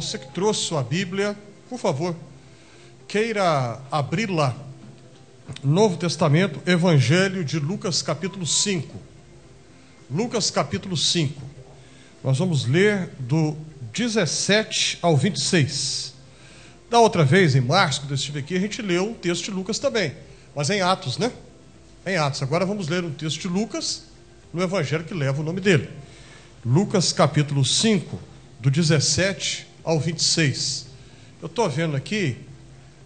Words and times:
você 0.00 0.18
que 0.18 0.28
trouxe 0.28 0.62
sua 0.62 0.82
Bíblia, 0.82 1.36
por 1.68 1.78
favor, 1.78 2.16
queira 3.06 3.78
abrir 3.90 4.30
lá. 4.30 4.56
Novo 5.62 5.96
Testamento, 5.98 6.58
Evangelho 6.64 7.44
de 7.44 7.58
Lucas, 7.58 8.00
capítulo 8.00 8.46
5. 8.46 8.96
Lucas, 10.10 10.50
capítulo 10.50 10.96
5. 10.96 11.42
Nós 12.24 12.38
vamos 12.38 12.64
ler 12.64 13.10
do 13.18 13.54
17 13.92 14.98
ao 15.02 15.16
26. 15.16 16.14
Da 16.88 16.98
outra 16.98 17.22
vez, 17.22 17.54
em 17.54 17.60
março, 17.60 18.00
quando 18.00 18.12
eu 18.12 18.16
estive 18.16 18.38
aqui, 18.38 18.56
a 18.56 18.60
gente 18.60 18.80
leu 18.80 19.10
um 19.10 19.14
texto 19.14 19.44
de 19.44 19.50
Lucas 19.50 19.78
também, 19.78 20.14
mas 20.56 20.70
em 20.70 20.80
Atos, 20.80 21.18
né? 21.18 21.30
Em 22.06 22.16
Atos. 22.16 22.42
Agora 22.42 22.64
vamos 22.64 22.88
ler 22.88 23.04
um 23.04 23.12
texto 23.12 23.40
de 23.40 23.48
Lucas 23.48 24.04
no 24.50 24.62
Evangelho 24.62 25.04
que 25.04 25.12
leva 25.12 25.42
o 25.42 25.44
nome 25.44 25.60
dele. 25.60 25.90
Lucas 26.64 27.12
capítulo 27.12 27.64
5, 27.64 28.18
do 28.58 28.70
17 28.70 29.69
ao 29.84 29.98
26. 29.98 30.86
Eu 31.40 31.46
estou 31.46 31.68
vendo 31.68 31.96
aqui 31.96 32.36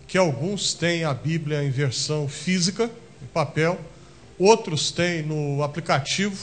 que 0.06 0.19
alguns 0.19 0.74
têm 0.74 1.05
a 1.05 1.14
Bíblia 1.14 1.62
em 1.62 1.70
versão 1.70 2.28
física, 2.28 2.91
em 3.23 3.27
papel, 3.27 3.80
outros 4.38 4.91
têm 4.91 5.23
no 5.23 5.62
aplicativo. 5.62 6.37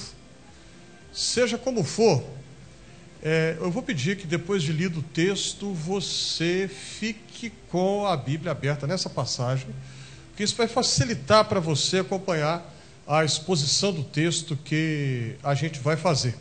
Seja 1.14 1.58
como 1.58 1.84
for, 1.84 2.24
é, 3.24 3.56
eu 3.60 3.70
vou 3.70 3.84
pedir 3.84 4.18
que 4.18 4.26
depois 4.26 4.64
de 4.64 4.72
lido 4.72 5.00
o 5.00 5.04
texto, 5.04 5.74
você 5.74 6.70
fique 6.70 7.52
com 7.70 8.08
a 8.08 8.18
Bíblia 8.18 8.52
aberta 8.52 8.88
nessa 8.88 9.10
passagem, 9.10 9.68
porque 10.30 10.44
isso 10.44 10.56
vai 10.56 10.68
facilitar 10.68 11.46
para 11.46 11.60
você 11.60 12.00
acompanhar 12.00 12.66
a 13.06 13.24
exposição 13.24 13.92
do 13.92 14.04
texto 14.04 14.56
que 14.56 15.36
a 15.44 15.54
gente 15.54 15.80
vai 15.80 15.98
fazer, 15.98 16.36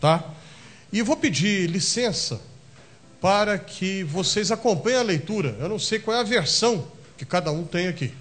tá? 0.00 0.24
E 0.92 1.00
vou 1.02 1.16
pedir 1.16 1.70
licença 1.70 2.40
para 3.20 3.58
que 3.58 4.02
vocês 4.04 4.50
acompanhem 4.50 4.98
a 4.98 5.02
leitura. 5.02 5.56
Eu 5.60 5.68
não 5.68 5.78
sei 5.78 5.98
qual 5.98 6.16
é 6.16 6.20
a 6.20 6.24
versão 6.24 6.86
que 7.16 7.24
cada 7.24 7.52
um 7.52 7.64
tem 7.64 7.86
aqui. 7.86 8.12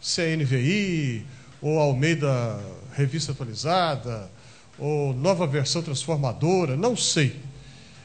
Se 0.00 0.22
é 0.22 0.36
NVI, 0.36 1.26
ou 1.60 1.78
Almeida 1.78 2.60
Revista 2.94 3.32
Atualizada, 3.32 4.30
ou 4.78 5.12
Nova 5.12 5.46
Versão 5.46 5.82
Transformadora, 5.82 6.76
não 6.76 6.96
sei. 6.96 7.36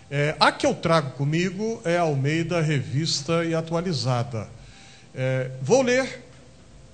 É, 0.10 0.36
a 0.40 0.52
que 0.52 0.66
eu 0.66 0.74
trago 0.74 1.12
comigo 1.12 1.80
é 1.86 1.98
Almeida 1.98 2.60
Revista 2.60 3.46
e 3.46 3.54
Atualizada. 3.54 4.50
É, 5.14 5.52
vou 5.62 5.82
ler 5.82 6.26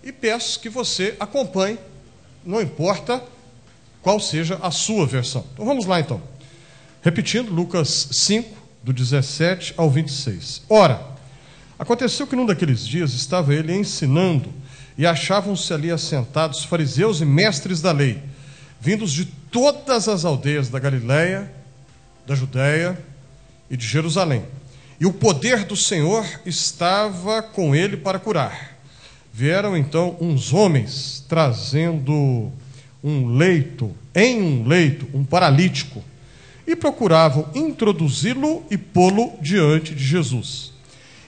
e 0.04 0.12
peço 0.12 0.60
que 0.60 0.70
você 0.70 1.16
acompanhe, 1.20 1.78
não 2.44 2.62
importa 2.62 3.24
qual 4.02 4.20
seja 4.20 4.60
a 4.62 4.72
sua 4.72 5.06
versão. 5.06 5.46
Então 5.54 5.66
vamos 5.66 5.86
lá 5.86 6.00
então. 6.00 6.22
Repetindo, 7.02 7.52
Lucas 7.52 8.10
5, 8.12 8.57
do 8.88 8.94
17 8.94 9.74
ao 9.76 9.90
26. 9.90 10.62
Ora, 10.70 11.06
aconteceu 11.78 12.26
que 12.26 12.38
num 12.38 12.46
daqueles 12.46 12.88
dias 12.88 13.12
estava 13.14 13.54
ele 13.54 13.76
ensinando 13.76 14.50
e 14.98 15.06
achavam-se 15.06 15.74
ali 15.74 15.92
assentados 15.92 16.64
fariseus 16.64 17.20
e 17.20 17.26
mestres 17.26 17.82
da 17.82 17.92
lei, 17.92 18.24
vindos 18.80 19.12
de 19.12 19.26
todas 19.26 20.08
as 20.08 20.24
aldeias 20.24 20.70
da 20.70 20.80
Galiléia, 20.80 21.52
da 22.26 22.34
Judéia 22.34 22.98
e 23.70 23.76
de 23.76 23.86
Jerusalém. 23.86 24.46
E 25.02 25.06
o 25.06 25.12
poder 25.12 25.66
do 25.66 25.76
Senhor 25.76 26.26
estava 26.46 27.42
com 27.42 27.76
ele 27.76 27.98
para 27.98 28.18
curar. 28.18 28.78
Vieram 29.34 29.76
então 29.76 30.16
uns 30.22 30.54
homens 30.54 31.26
trazendo 31.28 32.54
um 33.04 33.36
leito, 33.36 33.94
em 34.16 34.42
um 34.42 34.66
leito, 34.66 35.06
um 35.14 35.26
paralítico 35.26 36.02
e 36.68 36.76
procuravam 36.76 37.50
introduzi-lo 37.56 38.66
e 38.70 38.78
pô-lo 38.78 39.32
diante 39.42 39.96
de 39.96 40.04
Jesus. 40.04 40.74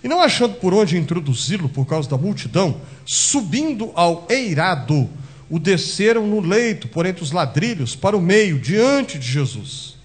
E 0.04 0.08
não 0.08 0.22
achando 0.22 0.56
por 0.56 0.74
onde 0.74 0.98
introduzi-lo 0.98 1.70
por 1.70 1.86
causa 1.86 2.10
da 2.10 2.18
multidão, 2.18 2.82
subindo 3.06 3.92
ao 3.96 4.28
eirado, 4.30 5.10
o 5.50 5.58
desceram 5.58 6.28
no 6.28 6.42
leito, 6.42 6.90
por 6.90 7.06
entre 7.06 7.24
os 7.24 7.32
ladrilhos, 7.32 7.96
para 7.96 8.16
o 8.16 8.22
meio, 8.22 8.60
diante 8.60 9.18
de 9.18 9.26
Jesus. 9.26 9.96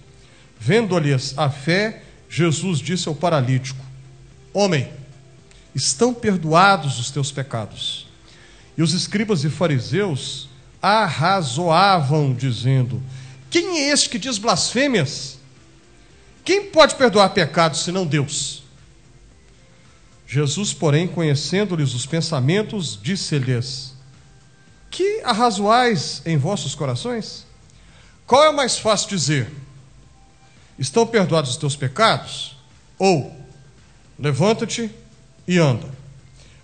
Vendo-lhes 0.59 1.37
a 1.37 1.49
fé, 1.49 2.01
Jesus 2.29 2.79
disse 2.79 3.07
ao 3.07 3.13
paralítico: 3.13 3.83
Homem, 4.53 4.87
estão 5.75 6.13
perdoados 6.13 6.99
os 6.99 7.11
teus 7.11 7.31
pecados. 7.31 8.07
E 8.77 8.81
os 8.81 8.93
escribas 8.93 9.43
e 9.43 9.49
fariseus 9.49 10.49
arrazoavam, 10.81 12.33
dizendo: 12.33 13.01
quem 13.55 13.79
é 13.79 13.87
este 13.87 14.09
que 14.09 14.19
diz 14.19 14.37
blasfêmias? 14.37 15.37
Quem 16.43 16.65
pode 16.65 16.95
perdoar 16.95 17.29
pecados 17.29 17.85
senão 17.85 18.05
Deus? 18.05 18.65
Jesus, 20.27 20.73
porém, 20.73 21.07
conhecendo-lhes 21.07 21.93
os 21.93 22.05
pensamentos, 22.05 22.99
disse-lhes: 23.01 23.93
Que 24.91 25.21
arrazoais 25.23 26.21
em 26.25 26.35
vossos 26.35 26.75
corações? 26.75 27.45
Qual 28.27 28.43
é 28.43 28.49
o 28.49 28.53
mais 28.53 28.77
fácil 28.77 29.07
dizer? 29.07 29.49
Estão 30.77 31.07
perdoados 31.07 31.51
os 31.51 31.57
teus 31.57 31.77
pecados? 31.77 32.57
Ou 32.99 33.33
levanta-te 34.19 34.91
e 35.47 35.57
anda. 35.57 35.87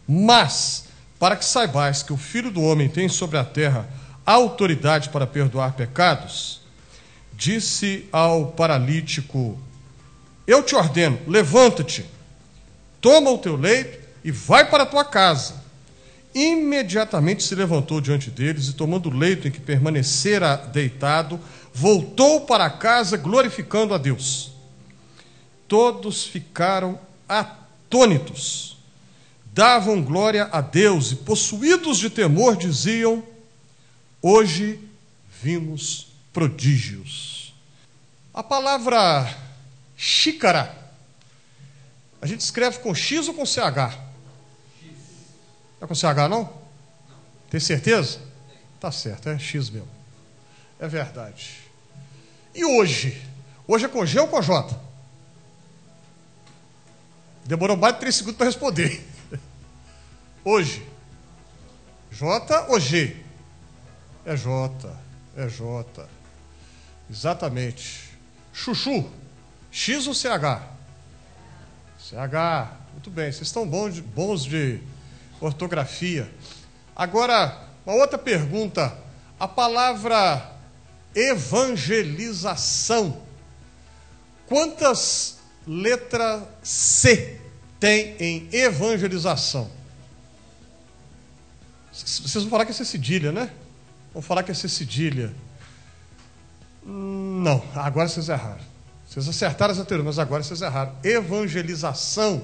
Mas, 0.05 0.87
para 1.17 1.37
que 1.37 1.45
saibais 1.45 2.03
que 2.03 2.11
o 2.11 2.17
Filho 2.17 2.51
do 2.51 2.61
Homem 2.61 2.89
tem 2.89 3.07
sobre 3.07 3.37
a 3.37 3.45
terra 3.45 3.87
autoridade 4.25 5.07
para 5.07 5.25
perdoar 5.25 5.71
pecados, 5.71 6.60
disse 7.41 8.05
ao 8.11 8.51
paralítico: 8.51 9.57
Eu 10.45 10.61
te 10.61 10.75
ordeno, 10.75 11.19
levanta-te, 11.27 12.05
toma 13.01 13.31
o 13.31 13.39
teu 13.39 13.55
leito 13.55 13.97
e 14.23 14.29
vai 14.29 14.69
para 14.69 14.83
a 14.83 14.85
tua 14.85 15.03
casa. 15.03 15.59
Imediatamente 16.35 17.41
se 17.41 17.55
levantou 17.55 17.99
diante 17.99 18.29
deles 18.29 18.67
e, 18.67 18.73
tomando 18.73 19.09
o 19.09 19.17
leito 19.17 19.47
em 19.47 19.51
que 19.51 19.59
permanecera 19.59 20.55
deitado, 20.55 21.39
voltou 21.73 22.41
para 22.41 22.69
casa 22.69 23.17
glorificando 23.17 23.95
a 23.95 23.97
Deus. 23.97 24.51
Todos 25.67 26.23
ficaram 26.23 26.99
atônitos, 27.27 28.77
davam 29.51 30.01
glória 30.03 30.47
a 30.51 30.61
Deus 30.61 31.11
e, 31.11 31.15
possuídos 31.15 31.97
de 31.97 32.11
temor, 32.11 32.55
diziam: 32.55 33.23
Hoje 34.21 34.79
vimos 35.41 36.11
prodígios. 36.31 37.30
A 38.33 38.41
palavra 38.41 39.27
xícara, 39.97 40.73
a 42.21 42.25
gente 42.25 42.39
escreve 42.39 42.79
com 42.79 42.95
X 42.95 43.27
ou 43.27 43.33
com 43.33 43.45
CH? 43.45 43.97
É 45.81 45.87
com 45.87 45.93
CH 45.93 46.29
não? 46.29 46.61
Tem 47.49 47.59
certeza? 47.59 48.19
Tá 48.79 48.91
certo, 48.91 49.27
é 49.27 49.37
X 49.37 49.69
mesmo. 49.69 49.89
É 50.79 50.87
verdade. 50.87 51.57
E 52.55 52.63
hoje? 52.63 53.21
Hoje 53.67 53.85
é 53.85 53.89
com 53.89 54.05
G 54.05 54.19
ou 54.19 54.27
com 54.27 54.41
J? 54.41 54.79
Demorou 57.45 57.75
mais 57.75 57.95
de 57.95 57.99
três 57.99 58.15
segundos 58.15 58.37
para 58.37 58.45
responder. 58.45 59.05
Hoje. 60.45 60.87
J 62.11 62.67
ou 62.69 62.79
G? 62.79 63.17
É 64.25 64.35
J. 64.35 64.97
É 65.35 65.47
J. 65.47 66.07
Exatamente. 67.09 68.10
Chuchu, 68.53 69.09
X 69.71 70.07
ou 70.07 70.13
CH? 70.13 70.61
CH, 71.99 72.81
muito 72.93 73.09
bem, 73.09 73.31
vocês 73.31 73.47
estão 73.47 73.67
bons 73.67 74.43
de, 74.43 74.79
ortografia. 75.39 76.29
Agora, 76.95 77.67
uma 77.85 77.95
outra 77.95 78.17
pergunta. 78.17 78.97
A 79.39 79.47
palavra 79.47 80.51
evangelização, 81.15 83.21
quantas 84.47 85.39
letras 85.65 86.43
C 86.61 87.39
tem 87.79 88.15
em 88.19 88.49
evangelização? 88.51 89.69
Vocês 91.91 92.43
vão 92.43 92.49
falar 92.49 92.65
que 92.65 92.71
é 92.71 92.75
cedilha, 92.75 93.31
né? 93.31 93.51
Vão 94.13 94.21
falar 94.21 94.43
que 94.43 94.51
é 94.51 94.53
cedilha. 94.53 95.33
Não, 96.83 97.63
agora 97.75 98.07
vocês 98.07 98.29
erraram. 98.29 98.71
Vocês 99.07 99.27
acertaram 99.27 99.73
as 99.73 99.79
anteriores, 99.79 100.05
mas 100.05 100.19
agora 100.19 100.41
vocês 100.41 100.61
erraram. 100.61 100.93
Evangelização 101.03 102.43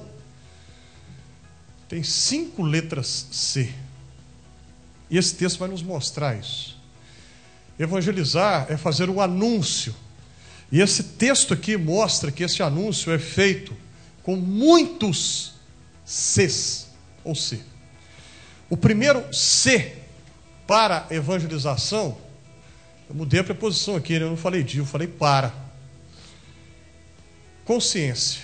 tem 1.88 2.02
cinco 2.02 2.62
letras 2.62 3.26
C. 3.32 3.72
E 5.08 5.16
esse 5.16 5.34
texto 5.34 5.58
vai 5.58 5.68
nos 5.68 5.82
mostrar 5.82 6.38
isso. 6.38 6.76
Evangelizar 7.78 8.66
é 8.68 8.76
fazer 8.76 9.08
um 9.08 9.20
anúncio. 9.20 9.94
E 10.70 10.80
esse 10.80 11.02
texto 11.02 11.54
aqui 11.54 11.76
mostra 11.76 12.30
que 12.30 12.42
esse 12.42 12.62
anúncio 12.62 13.10
é 13.10 13.18
feito 13.18 13.74
com 14.22 14.36
muitos 14.36 15.54
Cs, 16.04 16.88
ou 17.24 17.34
C. 17.34 17.60
O 18.68 18.76
primeiro 18.76 19.24
C 19.34 19.96
para 20.66 21.06
evangelização 21.10 22.18
eu 23.08 23.14
mudei 23.14 23.40
a 23.40 23.44
preposição 23.44 23.96
aqui, 23.96 24.18
né? 24.18 24.24
eu 24.24 24.30
não 24.30 24.36
falei 24.36 24.62
de, 24.62 24.78
eu 24.78 24.86
falei 24.86 25.08
para. 25.08 25.52
Consciência. 27.64 28.42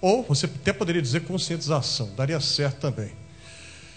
Ou 0.00 0.22
você 0.24 0.46
até 0.46 0.72
poderia 0.72 1.00
dizer 1.00 1.20
conscientização, 1.24 2.12
daria 2.14 2.40
certo 2.40 2.80
também. 2.80 3.12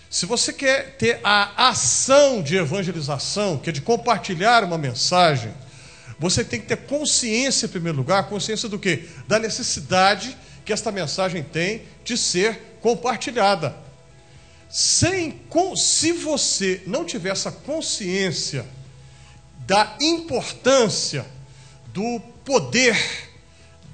Se 0.09 0.25
você 0.25 0.53
quer 0.53 0.95
ter 0.97 1.19
a 1.23 1.69
ação 1.69 2.41
de 2.41 2.55
evangelização, 2.55 3.57
que 3.57 3.69
é 3.69 3.73
de 3.73 3.81
compartilhar 3.81 4.63
uma 4.63 4.77
mensagem, 4.77 5.53
você 6.17 6.43
tem 6.43 6.61
que 6.61 6.67
ter 6.67 6.77
consciência, 6.77 7.65
em 7.65 7.69
primeiro 7.69 7.97
lugar, 7.97 8.29
consciência 8.29 8.69
do 8.69 8.79
quê? 8.79 9.05
Da 9.27 9.39
necessidade 9.39 10.37
que 10.63 10.71
esta 10.71 10.91
mensagem 10.91 11.43
tem 11.43 11.83
de 12.03 12.17
ser 12.17 12.77
compartilhada. 12.81 13.75
Sem, 14.69 15.41
se 15.75 16.11
você 16.13 16.81
não 16.87 17.03
tiver 17.03 17.29
essa 17.29 17.51
consciência 17.51 18.65
da 19.65 19.95
importância, 19.99 21.25
do 21.87 22.19
poder 22.43 22.97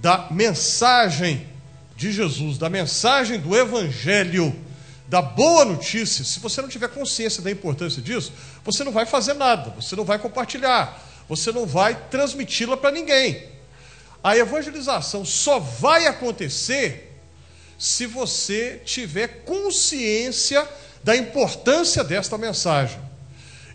da 0.01 0.27
mensagem 0.31 1.47
de 1.95 2.11
Jesus, 2.11 2.57
da 2.57 2.69
mensagem 2.69 3.39
do 3.39 3.55
Evangelho, 3.55 4.55
da 5.07 5.21
boa 5.21 5.65
notícia, 5.65 6.23
se 6.23 6.39
você 6.39 6.61
não 6.61 6.69
tiver 6.69 6.87
consciência 6.87 7.43
da 7.43 7.51
importância 7.51 8.01
disso, 8.01 8.33
você 8.63 8.83
não 8.83 8.91
vai 8.91 9.05
fazer 9.05 9.33
nada, 9.33 9.69
você 9.71 9.95
não 9.95 10.03
vai 10.03 10.17
compartilhar, 10.17 10.99
você 11.27 11.51
não 11.51 11.65
vai 11.65 11.95
transmiti-la 12.09 12.75
para 12.75 12.91
ninguém. 12.91 13.49
A 14.23 14.37
evangelização 14.37 15.25
só 15.25 15.59
vai 15.59 16.07
acontecer 16.07 17.19
se 17.77 18.05
você 18.05 18.81
tiver 18.85 19.43
consciência 19.43 20.67
da 21.03 21.15
importância 21.15 22.03
desta 22.03 22.37
mensagem. 22.37 23.10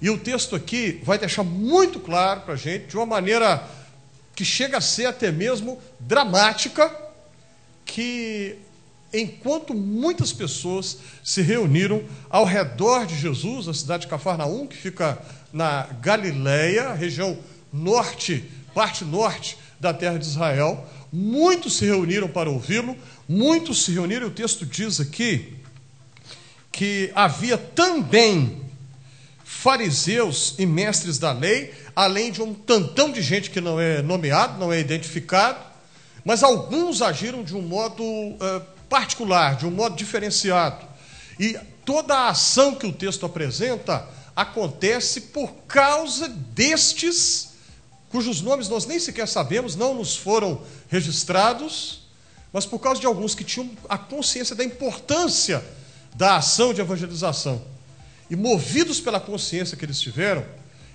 E 0.00 0.10
o 0.10 0.18
texto 0.18 0.54
aqui 0.54 1.00
vai 1.02 1.18
deixar 1.18 1.42
muito 1.42 1.98
claro 2.00 2.42
para 2.42 2.54
a 2.54 2.56
gente, 2.56 2.86
de 2.86 2.96
uma 2.96 3.06
maneira 3.06 3.66
que 4.34 4.44
chega 4.44 4.78
a 4.78 4.80
ser 4.80 5.06
até 5.06 5.32
mesmo 5.32 5.80
dramática, 5.98 6.94
que 7.84 8.58
enquanto 9.12 9.72
muitas 9.72 10.32
pessoas 10.32 10.98
se 11.24 11.40
reuniram 11.40 12.04
ao 12.28 12.44
redor 12.44 13.06
de 13.06 13.16
Jesus, 13.16 13.66
na 13.66 13.72
cidade 13.72 14.02
de 14.02 14.08
Cafarnaum, 14.08 14.66
que 14.66 14.76
fica 14.76 15.18
na 15.52 15.84
Galileia, 16.00 16.92
região 16.92 17.38
norte, 17.72 18.44
parte 18.74 19.04
norte 19.04 19.56
da 19.80 19.94
terra 19.94 20.18
de 20.18 20.26
Israel, 20.26 20.86
muitos 21.10 21.78
se 21.78 21.86
reuniram 21.86 22.28
para 22.28 22.50
ouvi-lo, 22.50 22.96
muitos 23.26 23.84
se 23.84 23.92
reuniram, 23.92 24.26
e 24.26 24.30
o 24.30 24.34
texto 24.34 24.66
diz 24.66 25.00
aqui 25.00 25.54
que 26.70 27.10
havia 27.14 27.56
também 27.56 28.65
fariseus 29.66 30.54
e 30.60 30.64
mestres 30.64 31.18
da 31.18 31.32
lei, 31.32 31.74
além 31.96 32.30
de 32.30 32.40
um 32.40 32.54
tantão 32.54 33.10
de 33.10 33.20
gente 33.20 33.50
que 33.50 33.60
não 33.60 33.80
é 33.80 34.00
nomeado, 34.00 34.60
não 34.60 34.72
é 34.72 34.78
identificado, 34.78 35.58
mas 36.24 36.44
alguns 36.44 37.02
agiram 37.02 37.42
de 37.42 37.56
um 37.56 37.62
modo 37.62 38.00
uh, 38.04 38.62
particular, 38.88 39.56
de 39.56 39.66
um 39.66 39.72
modo 39.72 39.96
diferenciado. 39.96 40.86
E 41.36 41.58
toda 41.84 42.14
a 42.14 42.28
ação 42.28 42.76
que 42.76 42.86
o 42.86 42.92
texto 42.92 43.26
apresenta 43.26 44.08
acontece 44.36 45.20
por 45.20 45.52
causa 45.66 46.28
destes, 46.28 47.48
cujos 48.08 48.40
nomes 48.40 48.68
nós 48.68 48.86
nem 48.86 49.00
sequer 49.00 49.26
sabemos, 49.26 49.74
não 49.74 49.94
nos 49.94 50.14
foram 50.16 50.62
registrados, 50.88 52.02
mas 52.52 52.64
por 52.64 52.78
causa 52.78 53.00
de 53.00 53.06
alguns 53.08 53.34
que 53.34 53.42
tinham 53.42 53.68
a 53.88 53.98
consciência 53.98 54.54
da 54.54 54.62
importância 54.62 55.60
da 56.14 56.36
ação 56.36 56.72
de 56.72 56.80
evangelização. 56.80 57.75
E 58.28 58.36
movidos 58.36 59.00
pela 59.00 59.20
consciência 59.20 59.76
que 59.76 59.84
eles 59.84 60.00
tiveram, 60.00 60.44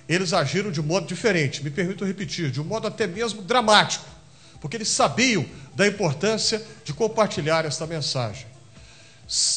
eles 0.07 0.33
agiram 0.33 0.71
de 0.71 0.81
modo 0.81 1.07
diferente, 1.07 1.63
me 1.63 1.69
permito 1.69 2.03
repetir, 2.03 2.51
de 2.51 2.59
um 2.59 2.65
modo 2.65 2.87
até 2.87 3.07
mesmo 3.07 3.41
dramático 3.41 4.05
porque 4.61 4.77
eles 4.77 4.89
sabiam 4.89 5.43
da 5.75 5.87
importância 5.87 6.63
de 6.85 6.93
compartilhar 6.93 7.65
esta 7.65 7.87
mensagem. 7.87 8.45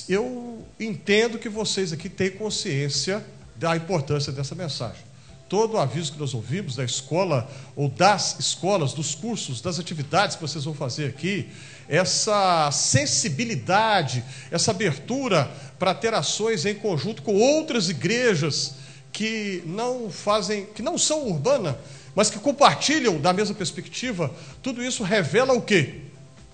Eu 0.08 0.66
entendo 0.80 1.38
que 1.38 1.48
vocês 1.48 1.92
aqui 1.92 2.08
têm 2.08 2.30
consciência 2.30 3.24
da 3.54 3.76
importância 3.76 4.32
dessa 4.32 4.54
mensagem. 4.54 5.02
Todo 5.46 5.74
o 5.74 5.78
aviso 5.78 6.12
que 6.12 6.18
nós 6.18 6.32
ouvimos 6.32 6.74
da 6.74 6.84
escola, 6.84 7.48
ou 7.76 7.88
das 7.90 8.40
escolas, 8.40 8.94
dos 8.94 9.14
cursos, 9.14 9.60
das 9.60 9.78
atividades 9.78 10.36
que 10.36 10.42
vocês 10.42 10.64
vão 10.64 10.74
fazer 10.74 11.06
aqui, 11.06 11.50
essa 11.88 12.70
sensibilidade, 12.70 14.24
essa 14.50 14.70
abertura 14.70 15.50
para 15.78 15.94
ter 15.94 16.14
ações 16.14 16.64
em 16.64 16.74
conjunto 16.74 17.22
com 17.22 17.34
outras 17.34 17.88
igrejas 17.88 18.74
que 19.12 19.62
não 19.66 20.10
fazem, 20.10 20.66
que 20.66 20.82
não 20.82 20.98
são 20.98 21.28
urbanas, 21.28 21.76
mas 22.14 22.30
que 22.30 22.38
compartilham 22.38 23.20
da 23.20 23.32
mesma 23.32 23.54
perspectiva, 23.54 24.32
tudo 24.62 24.82
isso 24.82 25.02
revela 25.02 25.52
o 25.52 25.62
quê? 25.62 26.02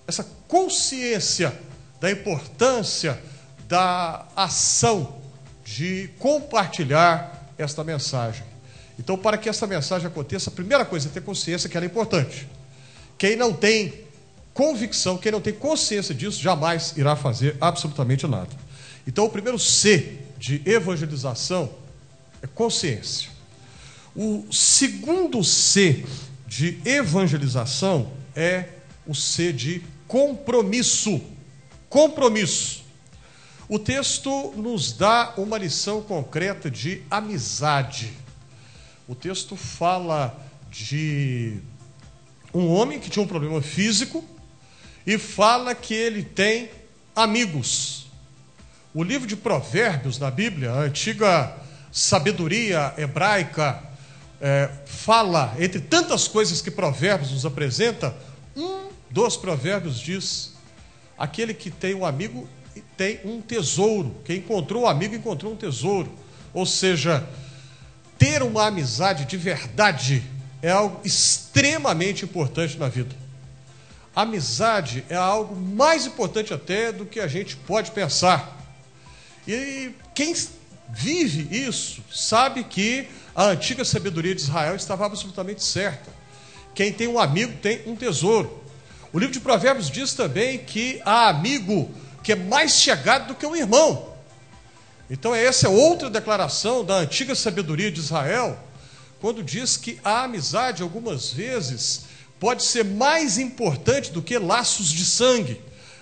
Essa 0.06 0.26
consciência 0.48 1.54
da 2.00 2.10
importância 2.10 3.20
da 3.68 4.26
ação 4.34 5.20
de 5.64 6.10
compartilhar 6.18 7.52
esta 7.56 7.84
mensagem. 7.84 8.44
Então, 8.98 9.16
para 9.16 9.38
que 9.38 9.48
essa 9.48 9.66
mensagem 9.66 10.06
aconteça, 10.06 10.50
a 10.50 10.52
primeira 10.52 10.84
coisa 10.84 11.08
é 11.08 11.10
ter 11.10 11.22
consciência 11.22 11.68
que 11.68 11.76
ela 11.76 11.86
é 11.86 11.88
importante. 11.88 12.48
Quem 13.16 13.36
não 13.36 13.52
tem 13.52 14.09
convicção, 14.54 15.18
quem 15.18 15.32
não 15.32 15.40
tem 15.40 15.52
consciência 15.52 16.14
disso, 16.14 16.40
jamais 16.40 16.94
irá 16.96 17.16
fazer 17.16 17.56
absolutamente 17.60 18.26
nada. 18.26 18.50
Então, 19.06 19.24
o 19.24 19.30
primeiro 19.30 19.58
C 19.58 20.18
de 20.38 20.62
evangelização 20.64 21.70
é 22.42 22.46
consciência. 22.46 23.30
O 24.14 24.44
segundo 24.52 25.42
C 25.44 26.04
de 26.46 26.80
evangelização 26.84 28.10
é 28.34 28.68
o 29.06 29.14
C 29.14 29.52
de 29.52 29.82
compromisso. 30.08 31.20
Compromisso. 31.88 32.84
O 33.68 33.78
texto 33.78 34.52
nos 34.56 34.92
dá 34.92 35.34
uma 35.36 35.56
lição 35.56 36.02
concreta 36.02 36.68
de 36.68 37.02
amizade. 37.08 38.12
O 39.06 39.14
texto 39.14 39.54
fala 39.56 40.36
de 40.70 41.58
um 42.52 42.66
homem 42.68 42.98
que 42.98 43.08
tinha 43.08 43.22
um 43.22 43.28
problema 43.28 43.62
físico 43.62 44.24
e 45.06 45.18
fala 45.18 45.74
que 45.74 45.94
ele 45.94 46.22
tem 46.22 46.70
amigos. 47.14 48.06
O 48.92 49.02
livro 49.02 49.26
de 49.26 49.36
Provérbios 49.36 50.18
na 50.18 50.30
Bíblia, 50.30 50.72
a 50.72 50.80
antiga 50.80 51.56
sabedoria 51.92 52.94
hebraica, 52.96 53.82
é, 54.40 54.70
fala, 54.86 55.54
entre 55.58 55.80
tantas 55.80 56.26
coisas 56.26 56.62
que 56.62 56.70
Provérbios 56.70 57.30
nos 57.30 57.44
apresenta, 57.44 58.14
um 58.56 58.88
dos 59.10 59.36
Provérbios 59.36 59.98
diz: 59.98 60.54
aquele 61.18 61.52
que 61.52 61.70
tem 61.70 61.94
um 61.94 62.04
amigo 62.04 62.48
tem 62.96 63.20
um 63.24 63.40
tesouro. 63.40 64.14
Quem 64.24 64.38
encontrou 64.38 64.82
o 64.82 64.84
um 64.84 64.88
amigo 64.88 65.14
encontrou 65.14 65.52
um 65.52 65.56
tesouro. 65.56 66.12
Ou 66.52 66.66
seja, 66.66 67.26
ter 68.18 68.42
uma 68.42 68.66
amizade 68.66 69.24
de 69.24 69.36
verdade 69.36 70.22
é 70.60 70.70
algo 70.70 71.00
extremamente 71.04 72.24
importante 72.24 72.76
na 72.76 72.88
vida. 72.88 73.14
Amizade 74.14 75.04
é 75.08 75.14
algo 75.14 75.54
mais 75.54 76.06
importante 76.06 76.52
até 76.52 76.90
do 76.90 77.06
que 77.06 77.20
a 77.20 77.28
gente 77.28 77.56
pode 77.56 77.92
pensar. 77.92 78.58
E 79.46 79.92
quem 80.14 80.34
vive 80.88 81.48
isso 81.56 82.02
sabe 82.12 82.64
que 82.64 83.08
a 83.34 83.44
antiga 83.44 83.84
sabedoria 83.84 84.34
de 84.34 84.40
Israel 84.40 84.74
estava 84.74 85.06
absolutamente 85.06 85.62
certa. 85.62 86.10
Quem 86.74 86.92
tem 86.92 87.06
um 87.08 87.18
amigo 87.18 87.52
tem 87.62 87.82
um 87.86 87.94
tesouro. 87.94 88.62
O 89.12 89.18
livro 89.18 89.32
de 89.32 89.40
Provérbios 89.40 89.90
diz 89.90 90.12
também 90.14 90.58
que 90.58 91.00
há 91.04 91.28
amigo 91.28 91.90
que 92.22 92.32
é 92.32 92.36
mais 92.36 92.72
chegado 92.72 93.28
do 93.28 93.34
que 93.34 93.46
um 93.46 93.56
irmão. 93.56 94.10
Então, 95.08 95.34
essa 95.34 95.66
é 95.66 95.70
outra 95.70 96.08
declaração 96.08 96.84
da 96.84 96.96
antiga 96.96 97.34
sabedoria 97.34 97.90
de 97.90 97.98
Israel, 97.98 98.56
quando 99.20 99.42
diz 99.42 99.76
que 99.76 99.98
a 100.04 100.22
amizade, 100.24 100.82
algumas 100.82 101.32
vezes, 101.32 102.02
pode 102.40 102.64
ser 102.64 102.84
mais 102.84 103.38
importante 103.38 104.10
do 104.10 104.20
que 104.20 104.36
laços 104.38 104.88
de 104.88 105.04
sangue, 105.04 105.60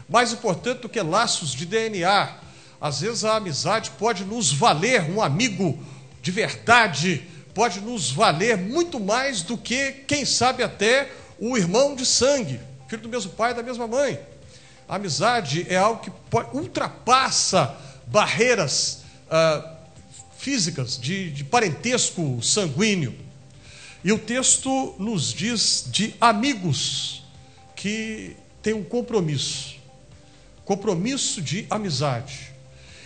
mais 0.08 0.32
importante 0.32 0.80
do 0.80 0.88
que 0.88 1.02
laços 1.02 1.50
de 1.50 1.66
DNA. 1.66 2.38
Às 2.80 3.02
vezes, 3.02 3.24
a 3.24 3.36
amizade 3.36 3.90
pode 3.98 4.24
nos 4.24 4.50
valer 4.52 5.10
um 5.10 5.20
amigo 5.20 5.78
de 6.22 6.30
verdade 6.30 7.26
pode 7.58 7.80
nos 7.80 8.12
valer 8.12 8.56
muito 8.56 9.00
mais 9.00 9.42
do 9.42 9.58
que, 9.58 9.90
quem 10.06 10.24
sabe, 10.24 10.62
até 10.62 11.10
o 11.40 11.58
irmão 11.58 11.96
de 11.96 12.06
sangue, 12.06 12.60
filho 12.86 13.02
do 13.02 13.08
mesmo 13.08 13.32
pai 13.32 13.50
e 13.50 13.54
da 13.54 13.64
mesma 13.64 13.84
mãe. 13.84 14.16
A 14.88 14.94
amizade 14.94 15.66
é 15.68 15.76
algo 15.76 16.00
que 16.00 16.12
ultrapassa 16.52 17.74
barreiras 18.06 19.02
ah, 19.28 19.74
físicas, 20.38 20.96
de, 20.96 21.32
de 21.32 21.42
parentesco 21.42 22.40
sanguíneo. 22.40 23.12
E 24.04 24.12
o 24.12 24.18
texto 24.18 24.94
nos 24.98 25.32
diz 25.32 25.84
de 25.90 26.14
amigos 26.20 27.22
que 27.74 28.36
têm 28.62 28.74
um 28.74 28.84
compromisso 28.84 29.78
compromisso 30.68 31.40
de 31.40 31.66
amizade. 31.70 32.52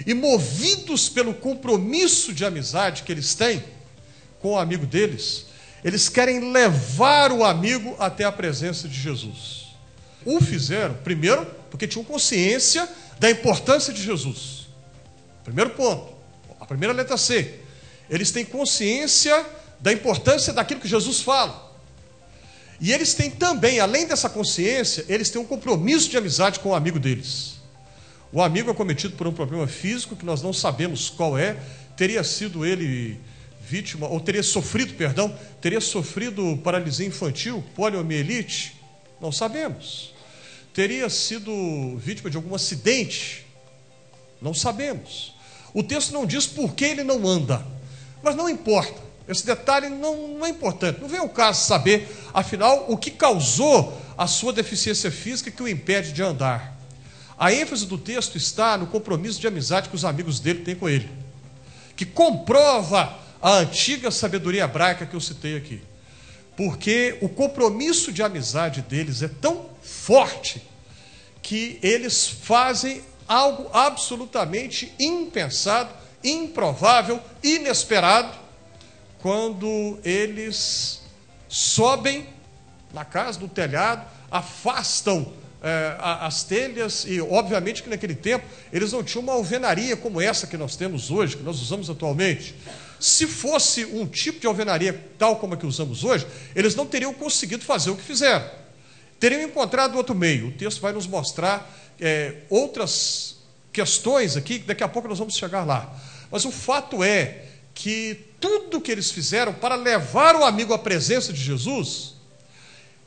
E 0.05 0.13
movidos 0.13 1.09
pelo 1.09 1.33
compromisso 1.33 2.33
de 2.33 2.45
amizade 2.45 3.05
que 3.05 3.13
eles 3.13 3.37
têm 3.37 3.63
com 4.41 4.55
o 4.55 4.59
amigo 4.59 4.85
deles, 4.85 5.47
eles 5.85 6.09
querem 6.09 6.53
levar 6.53 7.31
o 7.31 7.45
amigo 7.45 7.95
até 8.01 8.25
a 8.25 8.33
presença 8.33 8.89
de 8.89 8.99
Jesus. 8.99 9.69
O 10.25 10.41
fizeram, 10.41 10.95
primeiro, 11.05 11.47
porque 11.71 11.87
tinham 11.87 12.05
consciência 12.05 12.89
da 13.21 13.31
importância 13.31 13.93
de 13.93 14.03
Jesus. 14.03 14.67
Primeiro 15.45 15.71
ponto, 15.71 16.13
a 16.59 16.67
primeira 16.67 16.93
letra 16.93 17.17
C. 17.17 17.61
Eles 18.11 18.33
têm 18.33 18.45
consciência 18.45 19.47
da 19.83 19.93
importância 19.93 20.53
daquilo 20.53 20.81
que 20.81 20.89
Jesus 20.89 21.21
fala. 21.21 21.71
E 22.81 22.93
eles 22.93 23.15
têm 23.15 23.31
também, 23.31 23.81
além 23.81 24.07
dessa 24.07 24.31
consciência, 24.31 25.05
eles 25.09 25.29
têm 25.29 25.41
um 25.41 25.45
compromisso 25.45 26.09
de 26.09 26.17
amizade 26.17 26.61
com 26.61 26.71
o 26.71 26.75
amigo 26.75 26.99
deles. 26.99 27.61
O 28.33 28.41
amigo 28.41 28.71
é 28.71 28.75
cometido 28.75 29.15
por 29.17 29.27
um 29.27 29.33
problema 29.33 29.67
físico 29.67 30.17
que 30.17 30.25
nós 30.25 30.41
não 30.41 30.53
sabemos 30.53 31.11
qual 31.11 31.37
é, 31.37 31.57
teria 31.97 32.25
sido 32.25 32.65
ele 32.65 33.21
vítima, 33.61 34.09
ou 34.09 34.19
teria 34.21 34.43
sofrido, 34.43 34.95
perdão, 34.95 35.37
teria 35.61 35.81
sofrido 35.81 36.59
paralisia 36.65 37.07
infantil, 37.07 37.63
poliomielite, 37.75 38.75
não 39.21 39.31
sabemos. 39.31 40.15
Teria 40.73 41.11
sido 41.11 41.99
vítima 41.99 42.31
de 42.31 42.37
algum 42.37 42.55
acidente, 42.55 43.47
não 44.41 44.55
sabemos. 44.55 45.35
O 45.75 45.83
texto 45.83 46.13
não 46.13 46.25
diz 46.25 46.47
por 46.47 46.75
que 46.75 46.85
ele 46.85 47.05
não 47.05 47.27
anda, 47.27 47.65
mas 48.23 48.35
não 48.35 48.49
importa. 48.49 49.12
Esse 49.29 49.47
detalhe 49.47 49.89
não, 49.89 50.29
não 50.29 50.47
é 50.47 50.49
importante. 50.49 51.01
Não 51.01 51.09
vem 51.09 51.21
o 51.21 51.29
caso 51.29 51.65
saber, 51.65 52.09
afinal, 52.35 52.87
o 52.89 52.97
que 52.97 53.11
causou 53.11 54.01
a 54.17 54.27
sua 54.27 54.53
deficiência 54.53 55.11
física 55.11 55.51
que 55.51 55.63
o 55.63 55.69
impede 55.69 56.13
de 56.13 56.23
andar. 56.23 56.77
A 57.39 57.53
ênfase 57.53 57.87
do 57.87 57.99
texto 57.99 58.37
está 58.37 58.77
no 58.77 58.87
compromisso 58.87 59.41
de 59.41 59.47
amizade 59.47 59.89
que 59.89 59.97
os 59.97 60.05
amigos 60.05 60.39
dele 60.39 60.61
têm 60.61 60.77
com 60.77 60.89
ele, 60.89 61.11
que 61.97 62.05
comprova 62.05 63.19
a 63.41 63.59
antiga 63.59 64.11
sabedoria 64.11 64.65
hebraica 64.65 65.07
que 65.07 65.15
eu 65.15 65.21
citei 65.21 65.57
aqui. 65.57 65.83
Porque 66.57 67.19
o 67.21 67.29
compromisso 67.29 68.13
de 68.13 68.23
amizade 68.23 68.83
deles 68.83 69.23
é 69.23 69.29
tão 69.29 69.71
forte 69.83 70.63
que 71.43 71.79
eles 71.83 72.29
fazem 72.29 73.03
algo 73.27 73.69
absolutamente 73.73 74.93
impensado, 75.01 75.91
improvável, 76.23 77.21
inesperado, 77.43 78.42
quando 79.23 80.01
eles 80.05 81.01
sobem 81.49 82.29
na 82.93 83.05
casa, 83.05 83.39
no 83.39 83.49
telhado, 83.49 84.05
afastam 84.31 85.33
é, 85.63 85.97
as 85.99 86.43
telhas, 86.43 87.05
e 87.07 87.21
obviamente 87.21 87.85
que 87.85 87.89
naquele 87.89 88.17
tempo 88.17 88.45
eles 88.73 88.91
não 88.91 89.03
tinham 89.05 89.23
uma 89.23 89.35
alvenaria 89.35 89.97
como 89.97 90.21
essa 90.21 90.47
que 90.47 90.57
nós 90.57 90.75
temos 90.75 91.11
hoje, 91.11 91.37
que 91.37 91.43
nós 91.43 91.63
usamos 91.63 91.89
atualmente. 91.89 92.55
Se 92.99 93.27
fosse 93.27 93.85
um 93.85 94.07
tipo 94.07 94.41
de 94.41 94.47
alvenaria 94.47 95.01
tal 95.17 95.37
como 95.37 95.55
a 95.55 95.57
que 95.57 95.67
usamos 95.67 96.03
hoje, 96.03 96.27
eles 96.55 96.75
não 96.75 96.85
teriam 96.85 97.15
conseguido 97.15 97.65
fazer 97.65 97.91
o 97.91 97.97
que 97.97 98.03
fizeram. 98.03 98.45
Teriam 99.21 99.43
encontrado 99.43 99.97
outro 99.97 100.17
meio. 100.17 100.49
O 100.49 100.53
texto 100.53 100.81
vai 100.81 100.93
nos 100.93 101.07
mostrar 101.07 101.73
é, 102.01 102.39
outras 102.51 103.37
questões 103.73 104.37
aqui, 104.37 104.59
que 104.59 104.67
daqui 104.67 104.83
a 104.83 104.89
pouco 104.89 105.07
nós 105.09 105.19
vamos 105.19 105.37
chegar 105.37 105.65
lá. 105.65 105.97
Mas 106.31 106.45
o 106.45 106.51
fato 106.51 107.05
é 107.05 107.52
que 107.75 108.27
tudo 108.41 108.81
que 108.81 108.91
eles 108.91 109.11
fizeram 109.11 109.53
para 109.53 109.75
levar 109.75 110.37
o 110.37 110.45
amigo 110.45 110.75
à 110.75 110.79
presença 110.79 111.33
de 111.33 111.41
Jesus 111.41 112.15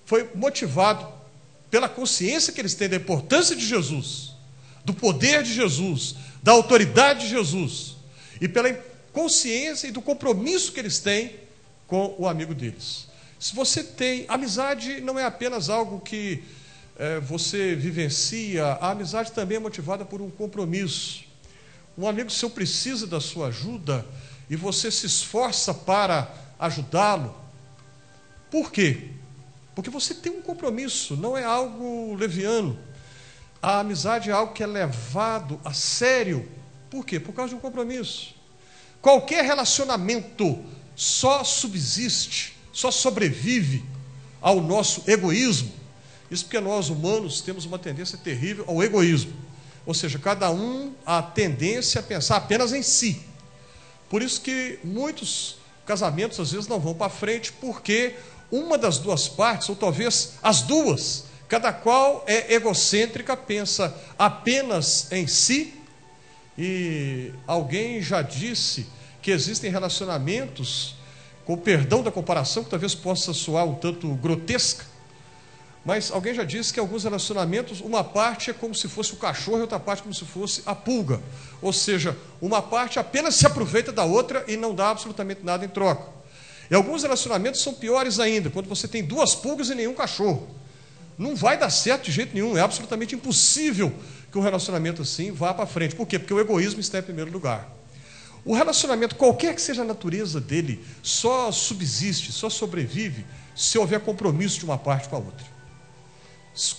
foi 0.05 0.29
motivado 0.35 1.07
pela 1.69 1.89
consciência 1.89 2.53
que 2.53 2.61
eles 2.61 2.75
têm 2.75 2.87
da 2.87 2.95
importância 2.95 3.55
de 3.55 3.65
Jesus, 3.65 4.31
do 4.83 4.93
poder 4.93 5.43
de 5.43 5.53
Jesus, 5.53 6.15
da 6.41 6.51
autoridade 6.51 7.21
de 7.21 7.29
Jesus 7.29 7.95
e 8.39 8.47
pela 8.47 8.71
consciência 9.11 9.87
e 9.87 9.91
do 9.91 10.01
compromisso 10.01 10.71
que 10.71 10.79
eles 10.79 10.99
têm 10.99 11.35
com 11.87 12.15
o 12.17 12.27
amigo 12.27 12.53
deles. 12.53 13.07
Se 13.39 13.55
você 13.55 13.83
tem. 13.83 14.25
Amizade 14.27 15.01
não 15.01 15.19
é 15.19 15.23
apenas 15.23 15.69
algo 15.69 15.99
que 15.99 16.43
é, 16.97 17.19
você 17.19 17.75
vivencia, 17.75 18.65
a 18.65 18.91
amizade 18.91 19.31
também 19.31 19.57
é 19.57 19.59
motivada 19.59 20.05
por 20.05 20.21
um 20.21 20.29
compromisso. 20.29 21.23
Um 21.97 22.07
amigo 22.07 22.29
seu 22.29 22.49
precisa 22.49 23.05
da 23.07 23.21
sua 23.21 23.47
ajuda 23.47 24.05
e 24.49 24.55
você 24.55 24.91
se 24.91 25.05
esforça 25.05 25.73
para 25.73 26.31
ajudá-lo. 26.59 27.35
Por 28.49 28.71
quê? 28.71 29.09
Porque 29.73 29.89
você 29.89 30.13
tem 30.13 30.31
um 30.31 30.41
compromisso, 30.41 31.17
não 31.17 31.37
é 31.37 31.43
algo 31.43 32.15
leviano. 32.15 32.77
A 33.61 33.79
amizade 33.79 34.29
é 34.29 34.33
algo 34.33 34.53
que 34.53 34.63
é 34.63 34.67
levado 34.67 35.59
a 35.65 35.73
sério. 35.73 36.47
Por 36.89 37.05
quê? 37.05 37.19
Por 37.19 37.33
causa 37.33 37.49
de 37.49 37.55
um 37.55 37.59
compromisso. 37.59 38.35
Qualquer 39.01 39.43
relacionamento 39.43 40.63
só 40.95 41.43
subsiste, 41.43 42.55
só 42.71 42.89
sobrevive 42.89 43.83
ao 44.39 44.61
nosso 44.61 45.03
egoísmo. 45.07 45.71
Isso 46.29 46.45
porque 46.45 46.59
nós 46.59 46.89
humanos 46.89 47.41
temos 47.41 47.65
uma 47.65 47.77
tendência 47.77 48.17
terrível 48.17 48.65
ao 48.67 48.81
egoísmo. 48.83 49.33
Ou 49.85 49.93
seja, 49.93 50.17
cada 50.17 50.49
um 50.51 50.93
a 51.05 51.21
tendência 51.21 51.99
a 51.99 52.03
pensar 52.03 52.37
apenas 52.37 52.73
em 52.73 52.81
si. 52.81 53.21
Por 54.15 54.23
isso 54.23 54.39
que 54.39 54.79
muitos 54.81 55.57
casamentos 55.85 56.39
às 56.39 56.53
vezes 56.53 56.69
não 56.69 56.79
vão 56.79 56.93
para 56.93 57.09
frente, 57.09 57.51
porque 57.51 58.15
uma 58.49 58.77
das 58.77 58.97
duas 58.97 59.27
partes, 59.27 59.67
ou 59.67 59.75
talvez 59.75 60.35
as 60.41 60.61
duas, 60.61 61.25
cada 61.49 61.73
qual 61.73 62.23
é 62.25 62.53
egocêntrica, 62.53 63.35
pensa 63.35 63.93
apenas 64.17 65.11
em 65.11 65.27
si. 65.27 65.73
E 66.57 67.33
alguém 67.45 68.01
já 68.01 68.21
disse 68.21 68.87
que 69.21 69.31
existem 69.31 69.69
relacionamentos, 69.69 70.95
com 71.43 71.57
perdão 71.57 72.01
da 72.01 72.09
comparação, 72.09 72.63
que 72.63 72.69
talvez 72.69 72.95
possa 72.95 73.33
soar 73.33 73.65
um 73.65 73.75
tanto 73.75 74.07
grotesca, 74.15 74.85
mas 75.85 76.11
alguém 76.11 76.33
já 76.33 76.43
disse 76.43 76.73
que 76.73 76.79
alguns 76.79 77.03
relacionamentos, 77.03 77.79
uma 77.79 78.03
parte 78.03 78.49
é 78.49 78.53
como 78.53 78.73
se 78.73 78.87
fosse 78.87 79.13
o 79.13 79.17
cachorro 79.17 79.59
e 79.59 79.61
outra 79.61 79.79
parte 79.79 80.01
como 80.01 80.15
se 80.15 80.25
fosse 80.25 80.63
a 80.65 80.73
pulga. 80.73 81.21
Ou 81.61 81.71
seja, 81.71 82.17
uma 82.41 82.59
parte 82.59 82.97
apenas 82.97 83.35
se 83.35 83.45
aproveita 83.45 83.91
da 83.91 84.03
outra 84.03 84.43
e 84.47 84.57
não 84.57 84.73
dá 84.73 84.89
absolutamente 84.89 85.41
nada 85.43 85.63
em 85.63 85.69
troca. 85.69 86.09
E 86.71 86.73
alguns 86.73 87.03
relacionamentos 87.03 87.61
são 87.61 87.71
piores 87.71 88.19
ainda, 88.19 88.49
quando 88.49 88.67
você 88.67 88.87
tem 88.87 89.03
duas 89.03 89.35
pulgas 89.35 89.69
e 89.69 89.75
nenhum 89.75 89.93
cachorro. 89.93 90.49
Não 91.19 91.35
vai 91.35 91.55
dar 91.55 91.69
certo 91.69 92.05
de 92.05 92.11
jeito 92.11 92.33
nenhum, 92.33 92.57
é 92.57 92.61
absolutamente 92.61 93.13
impossível 93.13 93.93
que 94.31 94.39
um 94.39 94.41
relacionamento 94.41 95.03
assim 95.03 95.31
vá 95.31 95.53
para 95.53 95.67
frente. 95.67 95.95
Por 95.95 96.07
quê? 96.07 96.17
Porque 96.17 96.33
o 96.33 96.39
egoísmo 96.39 96.79
está 96.79 96.97
em 96.97 97.03
primeiro 97.03 97.31
lugar. 97.31 97.71
O 98.43 98.55
relacionamento, 98.55 99.15
qualquer 99.15 99.53
que 99.53 99.61
seja 99.61 99.83
a 99.83 99.85
natureza 99.85 100.41
dele, 100.41 100.83
só 101.03 101.51
subsiste, 101.51 102.31
só 102.31 102.49
sobrevive 102.49 103.23
se 103.55 103.77
houver 103.77 103.99
compromisso 103.99 104.57
de 104.57 104.65
uma 104.65 104.79
parte 104.79 105.07
com 105.07 105.15
a 105.15 105.19
outra. 105.19 105.54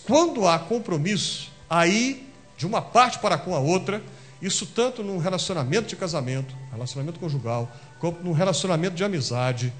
Quando 0.07 0.47
há 0.47 0.59
compromisso, 0.59 1.51
aí, 1.69 2.29
de 2.57 2.67
uma 2.67 2.81
parte 2.81 3.19
para 3.19 3.37
com 3.37 3.55
a 3.55 3.59
outra, 3.59 4.03
isso 4.41 4.67
tanto 4.67 5.03
num 5.03 5.19
relacionamento 5.19 5.89
de 5.89 5.97
casamento, 5.97 6.55
relacionamento 6.71 7.19
conjugal, 7.19 7.71
como 7.99 8.19
num 8.23 8.33
relacionamento 8.33 8.95
de 8.95 9.05
amizade, 9.05 9.73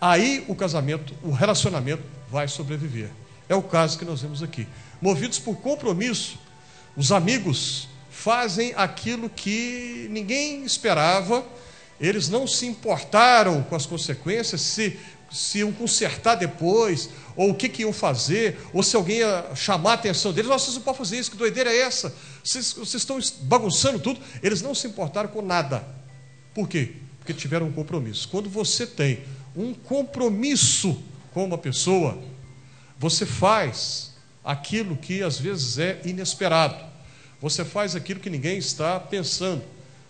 aí 0.00 0.44
o 0.48 0.54
casamento, 0.54 1.14
o 1.22 1.30
relacionamento 1.30 2.02
vai 2.30 2.48
sobreviver. 2.48 3.10
É 3.48 3.54
o 3.54 3.62
caso 3.62 3.98
que 3.98 4.04
nós 4.04 4.22
vemos 4.22 4.42
aqui. 4.42 4.66
Movidos 5.00 5.38
por 5.38 5.56
compromisso, 5.56 6.38
os 6.96 7.12
amigos 7.12 7.88
fazem 8.10 8.72
aquilo 8.76 9.28
que 9.28 10.08
ninguém 10.10 10.64
esperava, 10.64 11.44
eles 12.00 12.28
não 12.28 12.46
se 12.46 12.66
importaram 12.66 13.62
com 13.62 13.76
as 13.76 13.86
consequências, 13.86 14.60
se, 14.60 14.98
se 15.36 15.58
iam 15.58 15.70
consertar 15.72 16.34
depois, 16.36 17.10
ou 17.36 17.50
o 17.50 17.54
que, 17.54 17.68
que 17.68 17.82
iam 17.82 17.92
fazer, 17.92 18.58
ou 18.72 18.82
se 18.82 18.96
alguém 18.96 19.18
ia 19.18 19.54
chamar 19.54 19.92
a 19.92 19.94
atenção 19.94 20.32
deles, 20.32 20.50
Nossa, 20.50 20.64
vocês 20.64 20.76
não 20.76 20.82
podem 20.82 20.98
fazer 20.98 21.18
isso, 21.18 21.30
que 21.30 21.36
doideira 21.36 21.70
é 21.70 21.80
essa? 21.80 22.14
Vocês, 22.42 22.72
vocês 22.72 23.02
estão 23.02 23.18
bagunçando 23.42 23.98
tudo. 23.98 24.20
Eles 24.42 24.62
não 24.62 24.74
se 24.74 24.86
importaram 24.86 25.28
com 25.28 25.42
nada. 25.42 25.86
Por 26.54 26.68
quê? 26.68 26.94
Porque 27.18 27.34
tiveram 27.34 27.66
um 27.66 27.72
compromisso. 27.72 28.28
Quando 28.28 28.48
você 28.48 28.86
tem 28.86 29.24
um 29.54 29.74
compromisso 29.74 31.02
com 31.32 31.44
uma 31.44 31.58
pessoa, 31.58 32.18
você 32.98 33.26
faz 33.26 34.14
aquilo 34.44 34.96
que 34.96 35.22
às 35.22 35.38
vezes 35.38 35.78
é 35.78 36.00
inesperado. 36.04 36.82
Você 37.40 37.64
faz 37.64 37.94
aquilo 37.94 38.20
que 38.20 38.30
ninguém 38.30 38.56
está 38.56 38.98
pensando, 38.98 39.62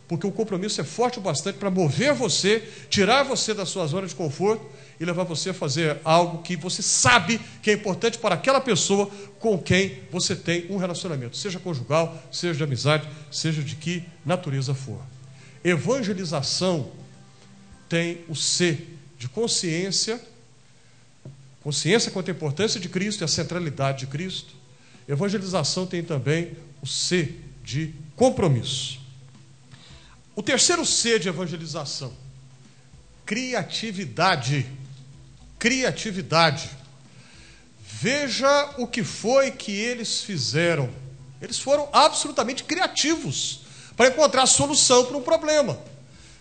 porque 0.09 0.27
o 0.27 0.33
compromisso 0.33 0.81
é 0.81 0.85
forte 0.85 1.19
o 1.19 1.23
bastante 1.23 1.59
para 1.59 1.71
mover 1.71 2.15
você, 2.15 2.63
tirar 2.89 3.25
você 3.25 3.53
da 3.53 3.67
sua 3.67 3.87
zona 3.87 4.07
de 4.07 4.15
conforto 4.15 4.65
e 5.01 5.05
levar 5.05 5.25
você 5.25 5.51
a 5.51 5.55
fazer 5.55 5.99
algo 6.05 6.43
que 6.43 6.57
você 6.57 6.81
sabe 6.81 7.41
que 7.63 7.71
é 7.71 7.75
importante 7.75 8.19
para 8.19 8.37
aquela 8.37 8.61
pessoa 8.61 9.11
com 9.41 9.59
quem 9.59 10.01
você 10.11 10.37
tem 10.37 10.67
um 10.71 10.77
relacionamento, 10.77 11.37
seja 11.37 11.59
conjugal, 11.59 12.17
seja 12.31 12.55
de 12.55 12.65
amizade, 12.65 13.09
seja 13.31 13.63
de 13.63 13.75
que 13.75 14.05
natureza 14.25 14.75
for. 14.75 15.01
Evangelização 15.65 16.93
tem 17.89 18.21
o 18.29 18.37
C 18.37 18.79
de 19.19 19.29
consciência, 19.29 20.21
consciência 21.63 22.13
quanto 22.13 22.31
à 22.31 22.33
importância 22.33 22.79
de 22.79 22.89
Cristo 22.89 23.23
e 23.23 23.25
a 23.25 23.29
centralidade 23.29 24.01
de 24.01 24.07
Cristo. 24.07 24.55
Evangelização 25.09 25.87
tem 25.87 26.03
também 26.03 26.53
o 26.81 26.87
C 26.87 27.35
de 27.65 27.93
compromisso. 28.15 29.06
O 30.37 30.43
terceiro 30.43 30.85
C 30.85 31.19
de 31.19 31.31
evangelização, 31.31 32.13
criatividade. 33.25 34.67
Criatividade. 35.59 36.69
Veja 37.81 38.75
o 38.77 38.87
que 38.87 39.03
foi 39.03 39.51
que 39.51 39.73
eles 39.73 40.21
fizeram. 40.21 40.91
Eles 41.41 41.59
foram 41.59 41.89
absolutamente 41.91 42.65
criativos 42.65 43.63
para 43.97 44.09
encontrar 44.09 44.45
solução 44.45 45.07
para 45.07 45.17
um 45.17 45.23
problema. 45.23 45.79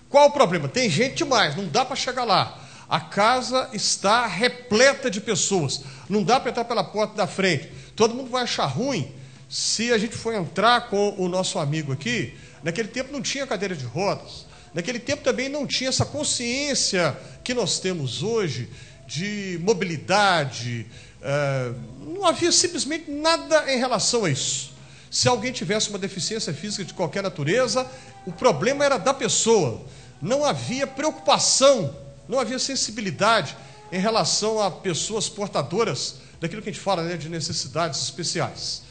Qual 0.09 0.27
o 0.27 0.31
problema? 0.31 0.67
Tem 0.67 0.89
gente 0.89 1.15
demais, 1.15 1.55
não 1.55 1.65
dá 1.65 1.85
para 1.85 1.95
chegar 1.95 2.25
lá. 2.25 2.61
A 2.89 2.99
casa 2.99 3.69
está 3.71 4.27
repleta 4.27 5.09
de 5.09 5.21
pessoas, 5.21 5.81
não 6.09 6.21
dá 6.21 6.37
para 6.37 6.51
entrar 6.51 6.65
pela 6.65 6.83
porta 6.83 7.15
da 7.15 7.25
frente. 7.25 7.71
Todo 7.95 8.13
mundo 8.13 8.29
vai 8.29 8.43
achar 8.43 8.65
ruim 8.65 9.09
se 9.49 9.93
a 9.93 9.97
gente 9.97 10.15
for 10.15 10.33
entrar 10.33 10.89
com 10.89 11.15
o 11.17 11.29
nosso 11.29 11.57
amigo 11.57 11.93
aqui. 11.93 12.37
Naquele 12.65 12.87
tempo 12.87 13.13
não 13.13 13.21
tinha 13.21 13.45
cadeira 13.45 13.75
de 13.75 13.85
rodas, 13.85 14.47
naquele 14.73 14.97
tempo 14.97 15.23
também 15.23 15.47
não 15.47 15.67
tinha 15.67 15.87
essa 15.87 16.03
consciência 16.03 17.15
que 17.43 17.53
nós 17.53 17.77
temos 17.77 18.23
hoje 18.23 18.67
de 19.05 19.59
mobilidade, 19.61 20.87
é, 21.21 21.71
não 21.99 22.25
havia 22.25 22.51
simplesmente 22.51 23.11
nada 23.11 23.71
em 23.71 23.77
relação 23.77 24.25
a 24.25 24.31
isso. 24.31 24.73
Se 25.11 25.27
alguém 25.27 25.51
tivesse 25.51 25.89
uma 25.89 25.99
deficiência 25.99 26.51
física 26.55 26.83
de 26.83 26.95
qualquer 26.95 27.21
natureza, 27.21 27.85
o 28.25 28.31
problema 28.31 28.83
era 28.83 28.97
da 28.97 29.13
pessoa. 29.13 29.85
Não 30.19 30.43
havia 30.43 30.87
preocupação, 30.87 31.95
não 32.27 32.39
havia 32.39 32.57
sensibilidade 32.57 33.55
em 33.91 33.99
relação 33.99 34.59
a 34.59 34.71
pessoas 34.71 35.29
portadoras 35.29 36.15
daquilo 36.41 36.63
que 36.63 36.69
a 36.69 36.71
gente 36.73 36.81
fala 36.81 37.03
né, 37.03 37.15
de 37.15 37.29
necessidades 37.29 38.01
especiais. 38.01 38.84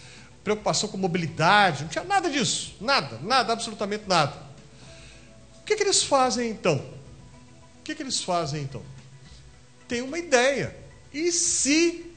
Preocupação 0.45 0.91
com 0.91 0.99
mobilidade, 0.99 1.83
não 1.83 1.89
tinha 1.89 2.05
nada 2.05 2.31
disso, 2.31 2.77
nada, 2.81 3.19
nada, 3.23 3.53
absolutamente 3.53 4.05
nada. 4.07 4.37
O 5.61 5.65
que, 5.65 5.75
que 5.75 5.83
eles 5.83 6.03
fazem 6.03 6.51
então? 6.51 6.77
O 7.81 7.83
que, 7.83 7.95
que 7.95 8.03
eles 8.03 8.23
fazem 8.23 8.63
então? 8.63 8.83
Tem 9.89 10.03
uma 10.03 10.19
ideia. 10.19 10.77
E 11.13 11.33
se? 11.33 12.13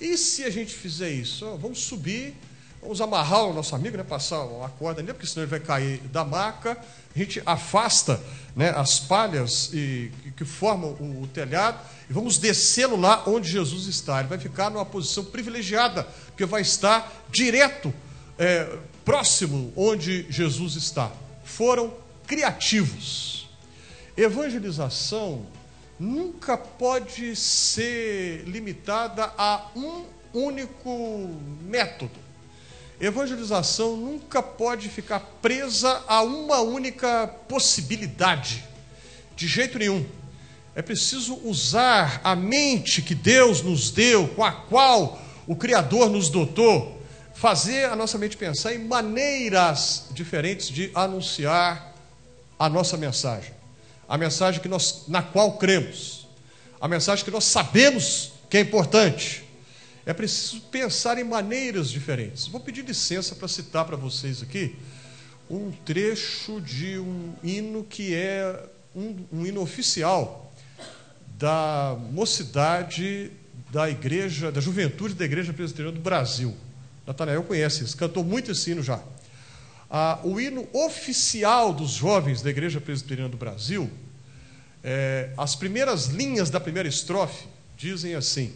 E 0.00 0.16
se 0.16 0.44
a 0.44 0.50
gente 0.50 0.72
fizer 0.72 1.10
isso? 1.10 1.46
Oh, 1.46 1.58
vamos 1.58 1.80
subir 1.80 2.34
Vamos 2.80 3.00
amarrar 3.00 3.44
o 3.46 3.52
nosso 3.52 3.74
amigo, 3.74 3.96
né, 3.96 4.04
passar 4.04 4.42
a 4.42 4.68
corda 4.68 5.02
nele, 5.02 5.14
porque 5.14 5.26
senão 5.26 5.42
ele 5.42 5.50
vai 5.50 5.60
cair 5.60 5.98
da 6.12 6.24
maca. 6.24 6.78
A 7.14 7.18
gente 7.18 7.42
afasta 7.44 8.20
né, 8.54 8.70
as 8.70 9.00
palhas 9.00 9.70
e, 9.72 10.12
que 10.36 10.44
formam 10.44 10.90
o, 11.00 11.22
o 11.22 11.26
telhado 11.26 11.80
e 12.08 12.12
vamos 12.12 12.38
descê-lo 12.38 12.96
lá 12.96 13.24
onde 13.26 13.50
Jesus 13.50 13.86
está. 13.86 14.20
Ele 14.20 14.28
vai 14.28 14.38
ficar 14.38 14.70
numa 14.70 14.86
posição 14.86 15.24
privilegiada, 15.24 16.04
porque 16.28 16.46
vai 16.46 16.62
estar 16.62 17.26
direto, 17.30 17.92
é, 18.38 18.78
próximo 19.04 19.72
onde 19.76 20.26
Jesus 20.30 20.76
está. 20.76 21.10
Foram 21.44 21.92
criativos. 22.26 23.48
Evangelização 24.16 25.46
nunca 25.98 26.56
pode 26.56 27.34
ser 27.34 28.44
limitada 28.46 29.32
a 29.36 29.66
um 29.74 30.04
único 30.32 31.28
método. 31.62 32.27
Evangelização 33.00 33.96
nunca 33.96 34.42
pode 34.42 34.88
ficar 34.88 35.20
presa 35.40 36.02
a 36.08 36.22
uma 36.22 36.60
única 36.60 37.28
possibilidade, 37.48 38.64
de 39.36 39.46
jeito 39.46 39.78
nenhum. 39.78 40.04
É 40.74 40.82
preciso 40.82 41.40
usar 41.44 42.20
a 42.24 42.34
mente 42.34 43.00
que 43.00 43.14
Deus 43.14 43.62
nos 43.62 43.92
deu, 43.92 44.26
com 44.28 44.44
a 44.44 44.50
qual 44.50 45.20
o 45.46 45.54
Criador 45.54 46.10
nos 46.10 46.28
dotou, 46.28 47.00
fazer 47.34 47.84
a 47.84 47.94
nossa 47.94 48.18
mente 48.18 48.36
pensar 48.36 48.74
em 48.74 48.84
maneiras 48.84 50.06
diferentes 50.10 50.68
de 50.68 50.90
anunciar 50.92 51.94
a 52.58 52.68
nossa 52.68 52.96
mensagem. 52.96 53.52
A 54.08 54.18
mensagem 54.18 54.60
que 54.60 54.68
nós, 54.68 55.04
na 55.06 55.22
qual 55.22 55.52
cremos, 55.52 56.26
a 56.80 56.88
mensagem 56.88 57.24
que 57.24 57.30
nós 57.30 57.44
sabemos 57.44 58.32
que 58.50 58.56
é 58.56 58.60
importante 58.60 59.47
é 60.08 60.14
preciso 60.14 60.62
pensar 60.62 61.18
em 61.18 61.24
maneiras 61.24 61.90
diferentes. 61.90 62.46
Vou 62.46 62.62
pedir 62.62 62.82
licença 62.82 63.34
para 63.34 63.46
citar 63.46 63.84
para 63.84 63.94
vocês 63.94 64.42
aqui 64.42 64.74
um 65.50 65.70
trecho 65.70 66.62
de 66.62 66.98
um 66.98 67.34
hino 67.44 67.84
que 67.84 68.14
é 68.14 68.58
um, 68.96 69.16
um 69.30 69.44
hino 69.44 69.60
oficial 69.60 70.50
da 71.36 71.94
mocidade 72.10 73.30
da 73.70 73.90
igreja, 73.90 74.50
da 74.50 74.62
juventude 74.62 75.12
da 75.12 75.26
igreja 75.26 75.52
presbiteriana 75.52 75.98
do 75.98 76.02
Brasil. 76.02 76.56
Natanael 77.06 77.42
conhece 77.42 77.84
isso, 77.84 77.94
cantou 77.94 78.24
muito 78.24 78.52
esse 78.52 78.70
hino 78.70 78.82
já. 78.82 79.02
Ah, 79.90 80.20
o 80.24 80.40
hino 80.40 80.66
oficial 80.72 81.70
dos 81.70 81.90
jovens 81.90 82.40
da 82.40 82.48
igreja 82.48 82.80
presbiteriana 82.80 83.28
do 83.28 83.36
Brasil, 83.36 83.90
é, 84.82 85.34
as 85.36 85.54
primeiras 85.54 86.06
linhas 86.06 86.48
da 86.48 86.58
primeira 86.58 86.88
estrofe 86.88 87.46
dizem 87.76 88.14
assim: 88.14 88.54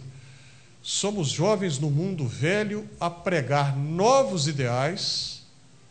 Somos 0.83 1.29
jovens 1.29 1.79
no 1.79 1.89
mundo 1.89 2.27
velho 2.27 2.89
a 2.99 3.09
pregar 3.09 3.77
novos 3.77 4.49
ideais. 4.49 5.43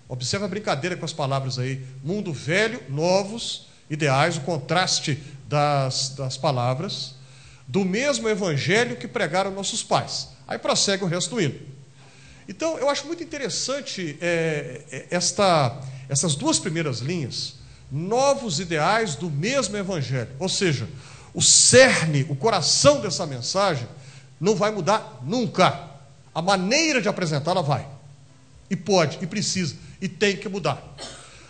Observa 0.10 0.46
a 0.46 0.50
brincadeira 0.50 0.98
com 0.98 1.06
as 1.06 1.14
palavras 1.14 1.58
aí. 1.58 1.82
Mundo 2.04 2.34
velho, 2.34 2.84
novos 2.90 3.68
ideais, 3.90 4.36
o 4.36 4.42
contraste 4.42 5.18
das, 5.48 6.10
das 6.10 6.36
palavras, 6.36 7.16
do 7.66 7.86
mesmo 7.86 8.28
evangelho 8.28 8.98
que 8.98 9.08
pregaram 9.08 9.52
nossos 9.52 9.82
pais. 9.82 10.28
Aí 10.46 10.60
prossegue 10.60 11.06
o 11.06 11.08
resto 11.08 11.36
do 11.36 11.42
hino. 11.42 11.58
Então, 12.50 12.78
eu 12.78 12.90
acho 12.90 13.08
muito 13.08 13.24
interessante 13.24 14.18
é, 14.20 14.82
é 14.92 15.06
esta, 15.10 15.80
essas 16.10 16.36
duas 16.36 16.60
primeiras 16.60 17.00
linhas, 17.00 17.56
novos 17.90 18.60
ideais 18.60 19.16
do 19.16 19.30
mesmo 19.30 19.78
evangelho. 19.78 20.32
Ou 20.38 20.50
seja, 20.50 20.86
o 21.34 21.42
cerne, 21.42 22.26
o 22.28 22.36
coração 22.36 23.00
dessa 23.00 23.26
mensagem 23.26 23.88
não 24.42 24.56
vai 24.56 24.72
mudar 24.72 25.22
nunca. 25.24 25.88
A 26.34 26.42
maneira 26.42 27.00
de 27.00 27.08
apresentá-la 27.08 27.62
vai. 27.62 27.88
E 28.70 28.76
pode, 28.76 29.20
e 29.22 29.28
precisa, 29.28 29.76
e 30.02 30.08
tem 30.10 30.36
que 30.36 30.50
mudar. 30.50 30.82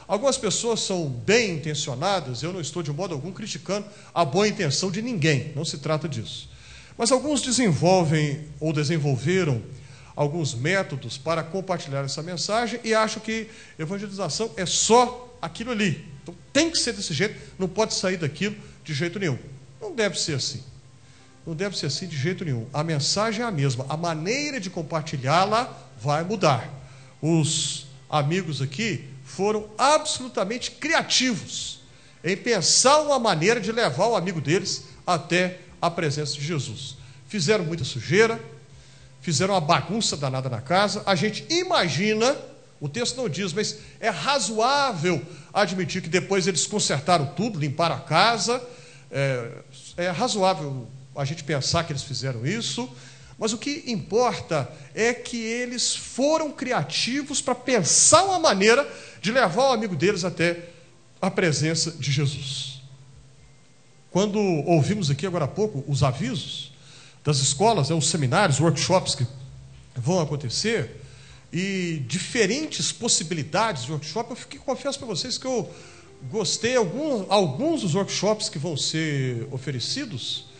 Algumas 0.07 0.37
pessoas 0.37 0.81
são 0.81 1.07
bem 1.07 1.55
intencionadas, 1.55 2.43
eu 2.43 2.51
não 2.51 2.59
estou 2.59 2.83
de 2.83 2.91
modo 2.91 3.13
algum 3.13 3.31
criticando 3.31 3.87
a 4.13 4.25
boa 4.25 4.45
intenção 4.45 4.91
de 4.91 5.01
ninguém, 5.01 5.53
não 5.55 5.63
se 5.63 5.77
trata 5.77 6.09
disso. 6.09 6.49
Mas 6.97 7.11
alguns 7.11 7.41
desenvolvem 7.41 8.45
ou 8.59 8.73
desenvolveram 8.73 9.63
alguns 10.13 10.53
métodos 10.53 11.17
para 11.17 11.43
compartilhar 11.43 12.03
essa 12.03 12.21
mensagem 12.21 12.79
e 12.83 12.93
acham 12.93 13.21
que 13.21 13.47
evangelização 13.79 14.51
é 14.57 14.65
só 14.65 15.37
aquilo 15.41 15.71
ali. 15.71 16.05
Então 16.21 16.35
tem 16.51 16.69
que 16.69 16.77
ser 16.77 16.91
desse 16.91 17.13
jeito, 17.13 17.39
não 17.57 17.69
pode 17.69 17.93
sair 17.93 18.17
daquilo 18.17 18.55
de 18.83 18.93
jeito 18.93 19.17
nenhum. 19.17 19.39
Não 19.79 19.95
deve 19.95 20.19
ser 20.19 20.35
assim. 20.35 20.61
Não 21.51 21.55
deve 21.57 21.77
ser 21.77 21.87
assim 21.87 22.07
de 22.07 22.15
jeito 22.15 22.45
nenhum. 22.45 22.65
A 22.71 22.81
mensagem 22.81 23.43
é 23.43 23.45
a 23.45 23.51
mesma, 23.51 23.85
a 23.89 23.97
maneira 23.97 24.57
de 24.57 24.69
compartilhá-la 24.69 25.69
vai 26.01 26.23
mudar. 26.23 26.65
Os 27.21 27.87
amigos 28.09 28.61
aqui 28.61 29.03
foram 29.25 29.67
absolutamente 29.77 30.71
criativos 30.71 31.81
em 32.23 32.37
pensar 32.37 33.01
uma 33.01 33.19
maneira 33.19 33.59
de 33.59 33.69
levar 33.69 34.05
o 34.05 34.15
amigo 34.15 34.39
deles 34.39 34.85
até 35.05 35.59
a 35.81 35.91
presença 35.91 36.35
de 36.35 36.41
Jesus. 36.41 36.95
Fizeram 37.27 37.65
muita 37.65 37.83
sujeira, 37.83 38.41
fizeram 39.19 39.53
uma 39.53 39.59
bagunça 39.59 40.15
danada 40.15 40.47
na 40.47 40.61
casa. 40.61 41.03
A 41.05 41.15
gente 41.15 41.45
imagina, 41.49 42.33
o 42.79 42.87
texto 42.87 43.17
não 43.17 43.27
diz, 43.27 43.51
mas 43.51 43.77
é 43.99 44.07
razoável 44.07 45.21
admitir 45.53 46.01
que 46.01 46.07
depois 46.07 46.47
eles 46.47 46.65
consertaram 46.65 47.25
tudo, 47.25 47.59
limparam 47.59 47.97
a 47.97 47.99
casa. 47.99 48.65
É, 49.11 49.51
é 49.97 50.09
razoável 50.09 50.87
a 51.15 51.25
gente 51.25 51.43
pensar 51.43 51.83
que 51.83 51.91
eles 51.91 52.03
fizeram 52.03 52.45
isso, 52.45 52.89
mas 53.37 53.53
o 53.53 53.57
que 53.57 53.83
importa 53.87 54.71
é 54.93 55.13
que 55.13 55.37
eles 55.37 55.95
foram 55.95 56.51
criativos 56.51 57.41
para 57.41 57.55
pensar 57.55 58.23
uma 58.23 58.39
maneira 58.39 58.87
de 59.21 59.31
levar 59.31 59.69
o 59.69 59.73
amigo 59.73 59.95
deles 59.95 60.23
até 60.23 60.69
a 61.21 61.29
presença 61.29 61.91
de 61.91 62.11
Jesus. 62.11 62.81
Quando 64.11 64.39
ouvimos 64.39 65.09
aqui 65.09 65.25
agora 65.25 65.45
há 65.45 65.47
pouco 65.47 65.83
os 65.87 66.03
avisos 66.03 66.71
das 67.23 67.39
escolas, 67.39 67.89
né, 67.89 67.95
os 67.95 68.09
seminários, 68.09 68.59
workshops 68.59 69.15
que 69.15 69.25
vão 69.95 70.19
acontecer, 70.19 71.01
e 71.51 72.03
diferentes 72.07 72.91
possibilidades 72.91 73.85
de 73.85 73.91
workshop, 73.91 74.29
eu 74.29 74.35
fiquei, 74.35 74.59
confesso 74.59 74.97
para 74.97 75.07
vocês 75.07 75.37
que 75.37 75.45
eu 75.45 75.69
gostei 76.29 76.75
alguns, 76.75 77.25
alguns 77.29 77.81
dos 77.81 77.95
workshops 77.95 78.49
que 78.49 78.57
vão 78.59 78.77
ser 78.77 79.47
oferecidos 79.51 80.50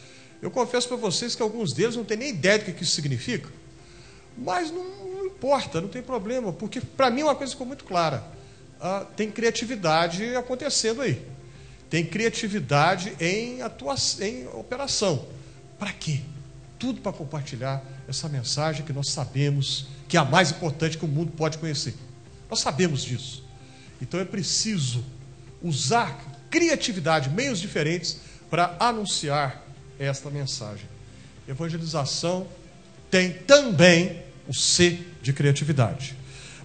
eu 0.41 0.49
confesso 0.49 0.87
para 0.87 0.97
vocês 0.97 1.35
que 1.35 1.41
alguns 1.41 1.73
deles 1.73 1.95
não 1.95 2.03
têm 2.03 2.17
nem 2.17 2.29
ideia 2.29 2.59
do 2.59 2.73
que 2.73 2.83
isso 2.83 2.93
significa. 2.93 3.49
Mas 4.37 4.71
não, 4.71 4.83
não 4.83 5.25
importa, 5.25 5.79
não 5.79 5.87
tem 5.87 6.01
problema, 6.01 6.51
porque 6.51 6.81
para 6.81 7.09
mim 7.09 7.23
uma 7.23 7.35
coisa 7.35 7.51
ficou 7.51 7.67
muito 7.67 7.83
clara. 7.83 8.23
Ah, 8.79 9.05
tem 9.15 9.29
criatividade 9.29 10.35
acontecendo 10.35 11.01
aí. 11.01 11.23
Tem 11.89 12.05
criatividade 12.05 13.13
em, 13.19 13.61
atuação, 13.61 14.25
em 14.25 14.47
operação. 14.47 15.27
Para 15.77 15.91
quê? 15.91 16.21
Tudo 16.79 17.01
para 17.01 17.11
compartilhar 17.11 17.83
essa 18.07 18.27
mensagem 18.27 18.83
que 18.83 18.93
nós 18.93 19.09
sabemos 19.09 19.87
que 20.07 20.17
é 20.17 20.19
a 20.19 20.25
mais 20.25 20.51
importante 20.51 20.97
que 20.97 21.05
o 21.05 21.07
mundo 21.07 21.31
pode 21.37 21.57
conhecer. 21.57 21.93
Nós 22.49 22.59
sabemos 22.59 23.03
disso. 23.03 23.45
Então 24.01 24.19
é 24.19 24.25
preciso 24.25 25.03
usar 25.61 26.19
criatividade, 26.49 27.29
meios 27.29 27.59
diferentes 27.59 28.17
para 28.49 28.75
anunciar 28.79 29.60
esta 30.05 30.29
mensagem. 30.29 30.85
Evangelização 31.47 32.47
tem 33.09 33.31
também 33.31 34.23
o 34.47 34.53
C 34.53 34.99
de 35.21 35.33
criatividade. 35.33 36.15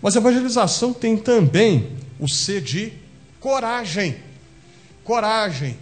Mas 0.01 0.17
evangelização 0.17 0.93
tem 0.93 1.17
também 1.17 1.97
o 2.19 2.29
C 2.29 2.61
de 2.61 2.93
coragem. 3.41 4.17
Coragem. 5.05 5.79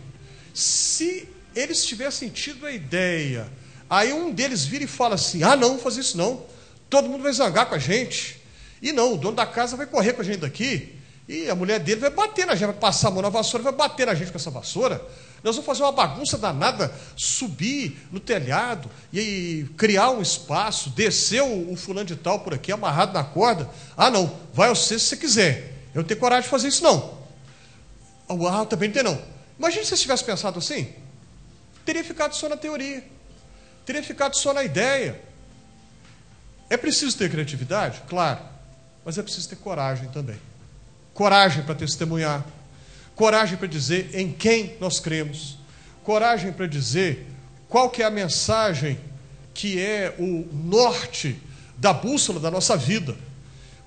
Se 0.53 1.29
eles 1.55 1.85
tivessem 1.85 2.29
tido 2.29 2.67
a 2.67 2.73
ideia, 2.73 3.47
aí 3.89 4.13
um 4.13 4.33
deles 4.33 4.65
vira 4.65 4.85
e 4.85 4.89
fala 4.89 5.15
assim: 5.15 5.43
ah, 5.43 5.57
não, 5.57 5.71
vou 5.71 5.79
fazer 5.79 6.01
isso 6.01 6.17
não. 6.17 6.45
Todo 6.91 7.09
mundo 7.09 7.23
vai 7.23 7.33
zangar 7.33 7.67
com 7.67 7.75
a 7.75 7.79
gente. 7.79 8.41
E 8.83 8.93
não, 8.93 9.15
o 9.15 9.17
dono 9.17 9.37
da 9.37 9.47
casa 9.47 9.77
vai 9.77 9.87
correr 9.87 10.13
com 10.13 10.21
a 10.21 10.25
gente 10.25 10.39
daqui. 10.39 10.95
E 11.29 11.49
a 11.49 11.55
mulher 11.55 11.81
dele 11.81 12.01
vai 12.01 12.11
bater 12.11 12.47
na 12.47 12.55
gente, 12.55 12.67
vai 12.67 12.77
passar 12.77 13.09
a 13.09 13.11
mão 13.11 13.23
na 13.23 13.31
vassoura, 13.31 13.65
vai 13.65 13.73
bater 13.73 14.07
na 14.07 14.15
gente 14.15 14.31
com 14.31 14.37
essa 14.37 14.51
vassoura. 14.51 15.03
Nós 15.45 15.57
vamos 15.57 15.67
fazer 15.67 15.83
uma 15.83 15.93
bagunça 15.93 16.39
danada, 16.39 16.91
subir 17.15 18.09
no 18.11 18.19
telhado 18.19 18.91
e 19.13 19.67
criar 19.77 20.11
um 20.11 20.23
espaço, 20.23 20.89
descer 20.89 21.43
o, 21.43 21.77
fulano 21.77 22.07
de 22.07 22.17
tal 22.17 22.41
por 22.41 22.55
aqui, 22.55 22.73
amarrado 22.73 23.13
na 23.13 23.23
corda. 23.23 23.69
Ah, 23.95 24.11
não, 24.11 24.35
vai 24.55 24.71
você 24.71 24.99
se 24.99 25.05
você 25.05 25.17
quiser. 25.19 25.75
Eu 25.95 26.01
não 26.01 26.05
tenho 26.09 26.19
coragem 26.19 26.45
de 26.45 26.49
fazer 26.49 26.69
isso, 26.69 26.83
não. 26.83 27.19
Ah, 28.27 28.65
também 28.65 28.89
não 28.89 28.95
tem, 28.95 29.03
não. 29.03 29.21
Imagina 29.59 29.85
se 29.85 29.91
você 29.91 29.97
tivesse 29.99 30.25
pensado 30.25 30.59
assim. 30.59 30.91
Teria 31.85 32.03
ficado 32.03 32.35
só 32.35 32.49
na 32.49 32.57
teoria. 32.57 33.05
Teria 33.85 34.03
ficado 34.03 34.39
só 34.39 34.55
na 34.55 34.65
ideia. 34.65 35.21
É 36.71 36.79
preciso 36.79 37.19
ter 37.19 37.31
criatividade? 37.31 38.01
Claro. 38.09 38.41
Mas 39.05 39.19
é 39.19 39.23
preciso 39.23 39.47
ter 39.47 39.57
coragem 39.57 40.09
também. 40.09 40.41
Coragem 41.13 41.63
para 41.65 41.75
testemunhar 41.75 42.43
coragem 43.15 43.57
para 43.57 43.69
dizer 43.69 44.11
em 44.15 44.33
quem 44.33 44.77
nós 44.81 45.01
cremos, 45.01 45.59
coragem 46.03 46.53
para 46.53 46.67
dizer 46.67 47.27
qual 47.69 47.91
que 47.91 48.03
é 48.03 48.07
a 48.07 48.11
mensagem 48.11 48.99
que 49.53 49.81
é 49.81 50.15
o 50.19 50.49
norte 50.53 51.41
da 51.77 51.93
bússola 51.93 52.41
da 52.41 52.51
nossa 52.51 52.77
vida, 52.77 53.17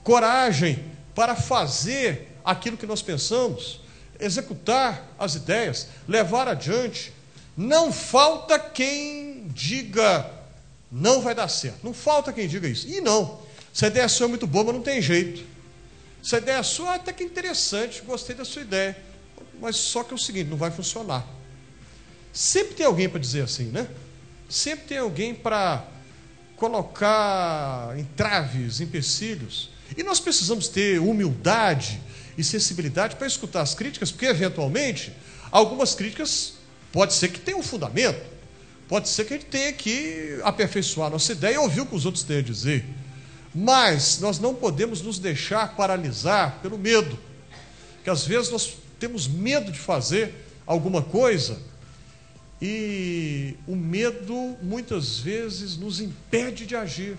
coragem 0.03 0.83
para 1.13 1.35
fazer 1.35 2.29
aquilo 2.43 2.77
que 2.77 2.85
nós 2.85 3.01
pensamos, 3.01 3.81
executar 4.19 5.05
as 5.19 5.35
ideias, 5.35 5.87
levar 6.07 6.47
adiante. 6.47 7.11
Não 7.55 7.91
falta 7.91 8.57
quem 8.57 9.47
diga 9.49 10.37
não 10.91 11.21
vai 11.21 11.35
dar 11.35 11.47
certo. 11.47 11.79
Não 11.83 11.93
falta 11.93 12.31
quem 12.31 12.47
diga 12.47 12.67
isso. 12.67 12.87
E 12.87 13.01
não. 13.01 13.39
Essa 13.73 13.87
ideia 13.87 14.07
sua 14.07 14.25
é 14.25 14.29
muito 14.29 14.47
boa, 14.47 14.65
mas 14.65 14.75
não 14.75 14.81
tem 14.81 15.01
jeito. 15.01 15.45
Essa 16.23 16.37
ideia 16.37 16.63
sua 16.63 16.93
é 16.93 16.95
até 16.95 17.13
que 17.13 17.23
interessante, 17.23 18.01
gostei 18.01 18.35
da 18.35 18.45
sua 18.45 18.61
ideia. 18.61 18.97
Mas 19.59 19.75
só 19.75 20.03
que 20.03 20.13
é 20.13 20.15
o 20.15 20.19
seguinte, 20.19 20.49
não 20.49 20.57
vai 20.57 20.71
funcionar. 20.71 21.25
Sempre 22.31 22.75
tem 22.75 22.85
alguém 22.85 23.09
para 23.09 23.19
dizer 23.19 23.41
assim, 23.41 23.65
né? 23.65 23.87
Sempre 24.49 24.85
tem 24.85 24.97
alguém 24.99 25.33
para 25.33 25.85
colocar 26.55 27.97
entraves, 27.97 28.79
empecilhos. 28.81 29.69
E 29.95 30.03
nós 30.03 30.19
precisamos 30.19 30.67
ter 30.67 30.99
humildade 30.99 32.01
e 32.37 32.43
sensibilidade 32.43 33.15
para 33.15 33.25
escutar 33.25 33.61
as 33.61 33.73
críticas, 33.73 34.11
porque 34.11 34.25
eventualmente 34.25 35.11
algumas 35.51 35.95
críticas 35.95 36.53
pode 36.91 37.13
ser 37.13 37.29
que 37.29 37.39
tenham 37.39 37.59
um 37.59 37.63
fundamento, 37.63 38.23
pode 38.87 39.09
ser 39.09 39.25
que 39.25 39.33
a 39.33 39.37
gente 39.37 39.49
tenha 39.49 39.73
que 39.73 40.39
aperfeiçoar 40.43 41.09
nossa 41.09 41.31
ideia 41.31 41.55
e 41.55 41.57
ouvir 41.57 41.81
o 41.81 41.85
que 41.85 41.95
os 41.95 42.05
outros 42.05 42.23
têm 42.23 42.37
a 42.37 42.41
dizer. 42.41 42.85
Mas 43.53 44.19
nós 44.19 44.39
não 44.39 44.53
podemos 44.53 45.01
nos 45.01 45.17
deixar 45.17 45.75
paralisar 45.75 46.59
pelo 46.61 46.77
medo, 46.77 47.17
que 48.03 48.09
às 48.09 48.25
vezes 48.25 48.51
nós 48.51 48.77
temos 48.99 49.27
medo 49.27 49.71
de 49.71 49.79
fazer 49.79 50.33
alguma 50.65 51.01
coisa 51.01 51.59
e 52.61 53.55
o 53.67 53.75
medo 53.75 54.57
muitas 54.61 55.19
vezes 55.19 55.77
nos 55.77 55.99
impede 55.99 56.65
de 56.65 56.75
agir. 56.75 57.17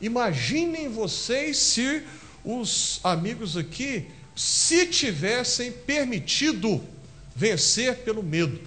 Imaginem 0.00 0.88
vocês 0.88 1.58
se 1.58 2.02
os 2.44 3.00
amigos 3.04 3.56
aqui 3.56 4.06
se 4.34 4.86
tivessem 4.86 5.70
permitido 5.70 6.82
vencer 7.36 7.96
pelo 7.98 8.22
medo. 8.22 8.60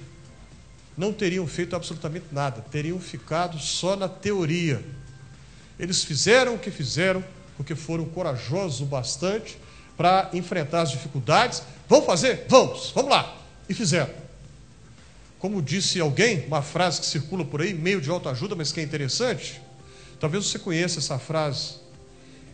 Não 0.95 1.12
teriam 1.12 1.47
feito 1.47 1.76
absolutamente 1.76 2.28
nada, 2.32 2.62
teriam 2.71 2.99
ficado 2.99 3.58
só 3.58 3.95
na 3.95 4.08
teoria. 4.08 4.84
Eles 5.80 6.04
fizeram 6.04 6.54
o 6.54 6.60
que 6.60 6.69
fizeram 6.69 7.23
porque 7.58 7.73
foram 7.73 8.06
corajosos 8.06 8.82
o 8.82 8.86
bastante 8.86 9.58
para 9.97 10.30
enfrentar 10.34 10.82
as 10.82 10.91
dificuldades. 10.91 11.63
Vamos 11.94 12.08
fazer? 12.08 12.48
Vamos, 12.50 12.90
vamos 12.96 13.12
lá. 13.12 13.38
E 13.70 13.74
fizeram. 13.76 14.12
Como 15.38 15.62
disse 15.62 16.00
alguém, 16.00 16.44
uma 16.48 16.64
frase 16.64 17.00
que 17.00 17.06
circula 17.06 17.46
por 17.46 17.62
aí, 17.62 17.72
meio 17.72 18.02
de 18.02 18.10
autoajuda, 18.10 18.56
mas 18.56 18.72
que 18.72 18.80
é 18.80 18.84
interessante. 18.84 19.62
Talvez 20.20 20.44
você 20.44 20.58
conheça 20.58 20.98
essa 20.98 21.20
frase 21.20 21.76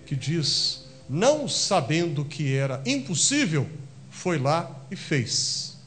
que 0.06 0.14
diz: 0.14 0.82
Não 1.10 1.48
sabendo 1.48 2.26
que 2.26 2.54
era 2.54 2.84
impossível, 2.86 3.66
foi 4.12 4.38
lá 4.38 4.70
e 4.92 4.98
fez. 4.98 5.78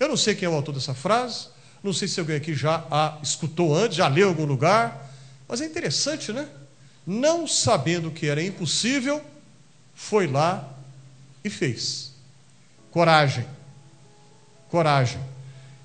Eu 0.00 0.08
não 0.08 0.16
sei 0.16 0.34
quem 0.34 0.46
é 0.46 0.48
o 0.48 0.54
autor 0.54 0.72
dessa 0.72 0.94
frase, 0.94 1.48
não 1.82 1.92
sei 1.92 2.08
se 2.08 2.18
alguém 2.18 2.36
aqui 2.36 2.54
já 2.54 2.82
a 2.90 3.18
escutou 3.22 3.76
antes, 3.76 3.98
já 3.98 4.08
leu 4.08 4.28
em 4.28 4.30
algum 4.30 4.46
lugar, 4.46 5.12
mas 5.46 5.60
é 5.60 5.66
interessante, 5.66 6.32
né? 6.32 6.48
Não 7.06 7.46
sabendo 7.46 8.10
que 8.10 8.26
era 8.26 8.42
impossível, 8.42 9.22
foi 9.94 10.26
lá 10.26 10.66
e 11.44 11.50
fez. 11.50 12.15
Coragem. 12.96 13.44
Coragem. 14.70 15.20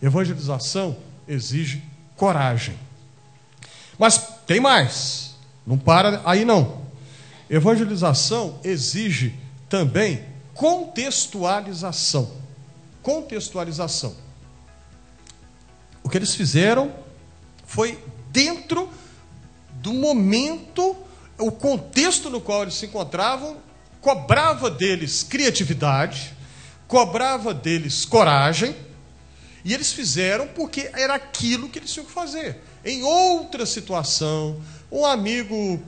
Evangelização 0.01 0.95
exige 1.27 1.83
coragem. 2.15 2.79
Mas 3.99 4.17
tem 4.47 4.61
mais. 4.61 5.35
Não 5.67 5.77
para 5.77 6.21
aí 6.23 6.45
não. 6.45 6.85
Evangelização 7.49 8.61
exige 8.63 9.35
também 9.67 10.23
contextualização. 10.53 12.31
Contextualização. 13.01 14.15
O 16.01 16.09
que 16.09 16.17
eles 16.17 16.33
fizeram 16.33 16.93
foi 17.65 18.01
dentro 18.29 18.89
do 19.81 19.91
momento, 19.91 20.95
o 21.37 21.51
contexto 21.51 22.29
no 22.29 22.39
qual 22.39 22.61
eles 22.61 22.75
se 22.75 22.85
encontravam 22.85 23.57
cobrava 23.99 24.71
deles 24.71 25.23
criatividade, 25.23 26.39
cobrava 26.91 27.53
deles 27.53 28.03
coragem, 28.03 28.75
e 29.63 29.73
eles 29.73 29.93
fizeram 29.93 30.49
porque 30.49 30.91
era 30.93 31.15
aquilo 31.15 31.69
que 31.69 31.79
eles 31.79 31.89
tinham 31.89 32.05
que 32.05 32.11
fazer. 32.11 32.61
Em 32.83 33.01
outra 33.01 33.65
situação, 33.65 34.61
um 34.91 35.05
amigo 35.05 35.81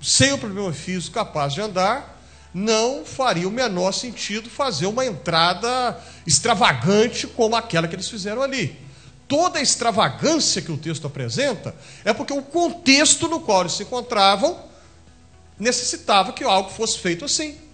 sem 0.00 0.32
o 0.32 0.38
problema 0.38 0.72
físico 0.72 1.12
capaz 1.14 1.52
de 1.52 1.60
andar, 1.60 2.18
não 2.54 3.04
faria 3.04 3.46
o 3.46 3.50
menor 3.50 3.92
sentido 3.92 4.48
fazer 4.48 4.86
uma 4.86 5.04
entrada 5.04 6.00
extravagante 6.26 7.26
como 7.26 7.54
aquela 7.54 7.86
que 7.86 7.94
eles 7.94 8.08
fizeram 8.08 8.40
ali. 8.40 8.80
Toda 9.28 9.58
a 9.58 9.62
extravagância 9.62 10.62
que 10.62 10.72
o 10.72 10.78
texto 10.78 11.06
apresenta 11.06 11.74
é 12.02 12.14
porque 12.14 12.32
o 12.32 12.40
contexto 12.40 13.28
no 13.28 13.40
qual 13.40 13.60
eles 13.60 13.72
se 13.72 13.82
encontravam 13.82 14.58
necessitava 15.58 16.32
que 16.32 16.44
algo 16.44 16.70
fosse 16.70 16.98
feito 16.98 17.26
assim. 17.26 17.65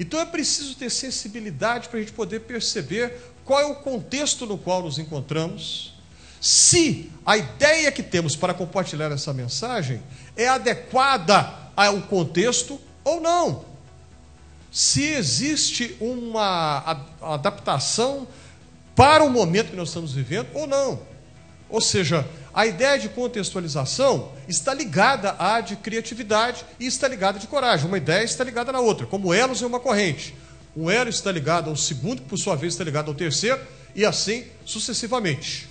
Então 0.00 0.18
é 0.18 0.24
preciso 0.24 0.74
ter 0.76 0.88
sensibilidade 0.88 1.90
para 1.90 1.98
a 1.98 2.00
gente 2.00 2.12
poder 2.12 2.40
perceber 2.40 3.18
qual 3.44 3.60
é 3.60 3.66
o 3.66 3.74
contexto 3.74 4.46
no 4.46 4.56
qual 4.56 4.82
nos 4.82 4.98
encontramos, 4.98 5.92
se 6.40 7.12
a 7.24 7.36
ideia 7.36 7.92
que 7.92 8.02
temos 8.02 8.34
para 8.34 8.54
compartilhar 8.54 9.12
essa 9.12 9.34
mensagem 9.34 10.02
é 10.34 10.48
adequada 10.48 11.52
ao 11.76 12.00
contexto 12.00 12.80
ou 13.04 13.20
não. 13.20 13.66
Se 14.72 15.02
existe 15.02 15.94
uma 16.00 17.06
adaptação 17.20 18.26
para 18.96 19.22
o 19.22 19.28
momento 19.28 19.72
que 19.72 19.76
nós 19.76 19.88
estamos 19.88 20.14
vivendo 20.14 20.48
ou 20.54 20.66
não. 20.66 21.02
Ou 21.68 21.82
seja, 21.82 22.26
a 22.52 22.66
ideia 22.66 22.98
de 22.98 23.08
contextualização 23.08 24.32
está 24.48 24.74
ligada 24.74 25.36
à 25.38 25.60
de 25.60 25.76
criatividade 25.76 26.64
e 26.78 26.86
está 26.86 27.06
ligada 27.06 27.38
de 27.38 27.46
coragem. 27.46 27.86
Uma 27.86 27.98
ideia 27.98 28.24
está 28.24 28.42
ligada 28.42 28.72
na 28.72 28.80
outra, 28.80 29.06
como 29.06 29.32
elos 29.32 29.62
em 29.62 29.64
uma 29.64 29.80
corrente. 29.80 30.34
Um 30.76 30.90
elo 30.90 31.10
está 31.10 31.30
ligado 31.32 31.70
ao 31.70 31.76
segundo, 31.76 32.22
que 32.22 32.28
por 32.28 32.38
sua 32.38 32.56
vez 32.56 32.74
está 32.74 32.84
ligado 32.84 33.08
ao 33.08 33.14
terceiro, 33.14 33.60
e 33.94 34.04
assim 34.04 34.44
sucessivamente. 34.64 35.68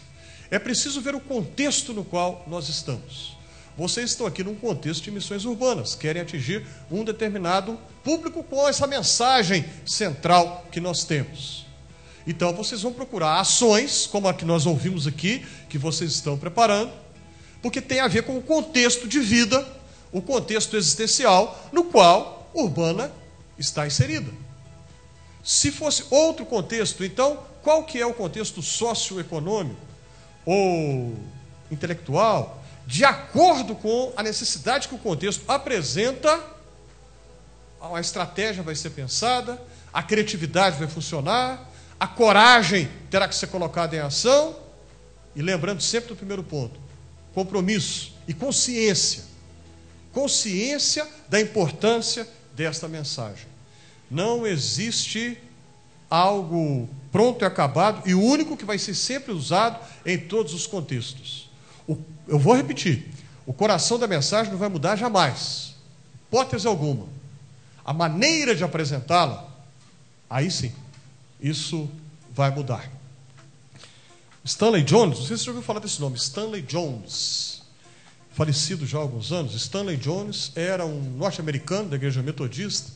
É 0.51 0.59
preciso 0.59 1.01
ver 1.01 1.15
o 1.15 1.19
contexto 1.19 1.93
no 1.93 2.03
qual 2.03 2.43
nós 2.47 2.69
estamos. 2.69 3.37
Vocês 3.77 4.09
estão 4.09 4.25
aqui 4.27 4.43
num 4.43 4.55
contexto 4.55 5.03
de 5.03 5.11
missões 5.11 5.45
urbanas, 5.45 5.95
querem 5.95 6.21
atingir 6.21 6.65
um 6.91 7.03
determinado 7.03 7.79
público 8.03 8.43
com 8.43 8.67
essa 8.67 8.85
mensagem 8.85 9.63
central 9.85 10.67
que 10.71 10.81
nós 10.81 11.05
temos. 11.05 11.68
Então 12.27 12.53
vocês 12.53 12.81
vão 12.81 12.93
procurar 12.93 13.39
ações, 13.39 14.07
como 14.07 14.27
a 14.27 14.33
que 14.33 14.45
nós 14.45 14.65
ouvimos 14.65 15.07
aqui, 15.07 15.45
que 15.69 15.77
vocês 15.77 16.11
estão 16.11 16.37
preparando, 16.37 16.91
porque 17.61 17.81
tem 17.81 17.99
a 17.99 18.07
ver 18.07 18.23
com 18.23 18.37
o 18.37 18.41
contexto 18.41 19.07
de 19.07 19.19
vida, 19.19 19.67
o 20.11 20.21
contexto 20.21 20.75
existencial 20.75 21.69
no 21.71 21.85
qual 21.85 22.49
Urbana 22.53 23.11
está 23.57 23.85
inserida. 23.85 24.31
Se 25.43 25.71
fosse 25.71 26.05
outro 26.09 26.45
contexto, 26.45 27.03
então, 27.03 27.39
qual 27.61 27.83
que 27.83 27.99
é 27.99 28.05
o 28.05 28.13
contexto 28.13 28.61
socioeconômico 28.61 29.79
ou 30.45 31.15
intelectual 31.71 32.59
de 32.89 33.05
acordo 33.05 33.75
com 33.75 34.11
a 34.17 34.23
necessidade 34.23 34.87
que 34.87 34.95
o 34.95 34.97
contexto 34.97 35.43
apresenta, 35.47 36.43
a 37.79 37.99
estratégia 37.99 38.63
vai 38.63 38.73
ser 38.73 38.89
pensada, 38.89 39.61
a 39.93 40.01
criatividade 40.01 40.79
vai 40.79 40.87
funcionar, 40.87 41.68
a 41.99 42.07
coragem 42.07 42.89
terá 43.09 43.27
que 43.27 43.35
ser 43.35 43.47
colocada 43.47 43.95
em 43.95 43.99
ação, 43.99 44.55
e 45.35 45.41
lembrando 45.41 45.81
sempre 45.81 46.09
do 46.09 46.15
primeiro 46.15 46.43
ponto: 46.43 46.79
compromisso 47.33 48.13
e 48.27 48.33
consciência. 48.33 49.23
Consciência 50.11 51.07
da 51.27 51.39
importância 51.39 52.27
desta 52.55 52.87
mensagem. 52.87 53.47
Não 54.09 54.47
existe 54.47 55.37
algo 56.09 56.89
pronto 57.11 57.43
e 57.43 57.45
acabado 57.45 58.07
e 58.09 58.15
único 58.15 58.57
que 58.57 58.65
vai 58.65 58.79
ser 58.79 58.95
sempre 58.95 59.31
usado 59.31 59.79
em 60.05 60.17
todos 60.17 60.53
os 60.53 60.65
contextos. 60.65 61.49
O, 61.87 61.97
eu 62.27 62.39
vou 62.39 62.55
repetir: 62.55 63.11
o 63.45 63.53
coração 63.53 63.99
da 63.99 64.07
mensagem 64.07 64.51
não 64.51 64.59
vai 64.59 64.69
mudar 64.69 64.95
jamais, 64.95 65.75
hipótese 66.27 66.65
alguma. 66.65 67.07
A 67.85 67.93
maneira 67.93 68.55
de 68.55 68.63
apresentá-la, 68.63 69.47
aí 70.29 70.49
sim, 70.49 70.71
isso 71.41 71.89
vai 72.33 72.51
mudar. 72.51 72.89
Stanley 74.43 74.83
Jones, 74.83 75.19
não 75.19 75.25
sei 75.25 75.37
se 75.37 75.43
você 75.43 75.49
ouviu 75.49 75.63
falar 75.63 75.79
desse 75.79 75.99
nome, 75.99 76.15
Stanley 76.15 76.61
Jones, 76.61 77.61
falecido 78.31 78.85
já 78.85 78.97
há 78.97 79.01
alguns 79.01 79.31
anos. 79.31 79.53
Stanley 79.53 79.97
Jones 79.97 80.51
era 80.55 80.85
um 80.85 81.01
norte-americano 81.17 81.89
da 81.89 81.95
igreja 81.97 82.21
metodista 82.21 82.91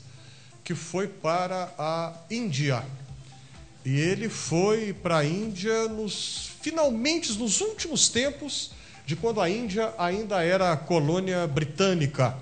que 0.63 0.73
foi 0.73 1.07
para 1.07 1.73
a 1.77 2.13
Índia. 2.31 2.83
E 3.85 3.99
ele 3.99 4.29
foi 4.29 4.93
para 4.93 5.17
a 5.17 5.25
Índia 5.25 5.89
nos 5.89 6.51
finalmente 6.61 7.33
nos 7.33 7.59
últimos 7.59 8.07
tempos 8.07 8.71
de 9.05 9.17
quando 9.17 9.41
a 9.41 9.49
Índia 9.49 9.93
ainda 9.97 10.41
era 10.41 10.75
colônia 10.77 11.45
britânica, 11.45 12.37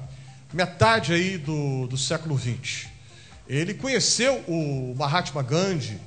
metade 0.54 1.12
aí 1.12 1.40
do, 1.40 1.88
do 1.88 1.98
século 1.98 2.38
XX. 2.38 2.91
Ele 3.52 3.74
conheceu 3.74 4.42
o 4.48 4.96
Mahatma 4.98 5.44
Gandhi 5.44 6.00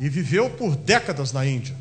e 0.00 0.08
viveu 0.08 0.50
por 0.50 0.74
décadas 0.74 1.30
na 1.30 1.46
Índia. 1.46 1.76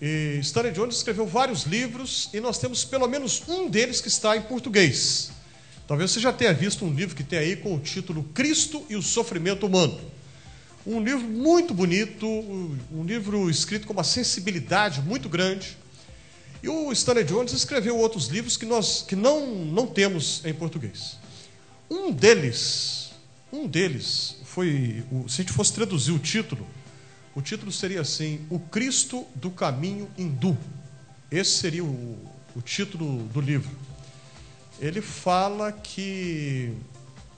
E 0.00 0.38
Stanley 0.40 0.72
Jones 0.72 0.96
escreveu 0.96 1.26
vários 1.26 1.64
livros 1.64 2.30
e 2.32 2.40
nós 2.40 2.56
temos 2.56 2.86
pelo 2.86 3.06
menos 3.06 3.42
um 3.46 3.68
deles 3.68 4.00
que 4.00 4.08
está 4.08 4.34
em 4.34 4.40
português. 4.40 5.30
Talvez 5.86 6.10
você 6.10 6.20
já 6.20 6.32
tenha 6.32 6.54
visto 6.54 6.86
um 6.86 6.90
livro 6.90 7.14
que 7.14 7.22
tem 7.22 7.38
aí 7.38 7.54
com 7.54 7.74
o 7.74 7.78
título 7.78 8.24
Cristo 8.32 8.82
e 8.88 8.96
o 8.96 9.02
Sofrimento 9.02 9.66
Humano. 9.66 10.00
Um 10.86 11.04
livro 11.04 11.28
muito 11.28 11.74
bonito, 11.74 12.26
um 12.26 13.04
livro 13.04 13.50
escrito 13.50 13.86
com 13.86 13.92
uma 13.92 14.04
sensibilidade 14.04 15.02
muito 15.02 15.28
grande. 15.28 15.76
E 16.62 16.68
o 16.70 16.90
Stanley 16.92 17.24
Jones 17.24 17.52
escreveu 17.52 17.98
outros 17.98 18.28
livros 18.28 18.56
que 18.56 18.64
nós 18.64 19.04
que 19.06 19.14
não, 19.14 19.54
não 19.66 19.86
temos 19.86 20.42
em 20.46 20.54
português. 20.54 21.18
Um 21.90 22.10
deles, 22.10 23.03
um 23.54 23.68
deles 23.68 24.36
foi, 24.44 25.04
se 25.28 25.40
a 25.40 25.44
gente 25.44 25.52
fosse 25.52 25.72
traduzir 25.72 26.10
o 26.10 26.18
título, 26.18 26.66
o 27.34 27.40
título 27.40 27.70
seria 27.70 28.00
assim: 28.00 28.44
O 28.50 28.58
Cristo 28.58 29.24
do 29.34 29.50
Caminho 29.50 30.10
Hindu. 30.18 30.56
Esse 31.30 31.58
seria 31.58 31.84
o, 31.84 32.18
o 32.54 32.60
título 32.60 33.24
do 33.28 33.40
livro. 33.40 33.70
Ele 34.80 35.00
fala 35.00 35.70
que 35.70 36.74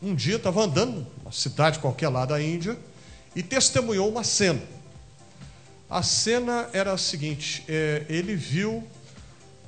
um 0.03 0.15
dia 0.15 0.37
estava 0.37 0.63
andando, 0.63 1.07
uma 1.23 1.33
cidade 1.33 1.79
qualquer 1.79 2.09
lá 2.09 2.25
da 2.25 2.41
Índia, 2.43 2.79
e 3.35 3.43
testemunhou 3.43 4.09
uma 4.09 4.25
cena. 4.25 4.63
A 5.89 6.03
cena 6.03 6.69
era 6.73 6.93
a 6.93 6.99
seguinte: 6.99 7.63
é, 7.69 8.05
ele 8.09 8.35
viu 8.35 8.83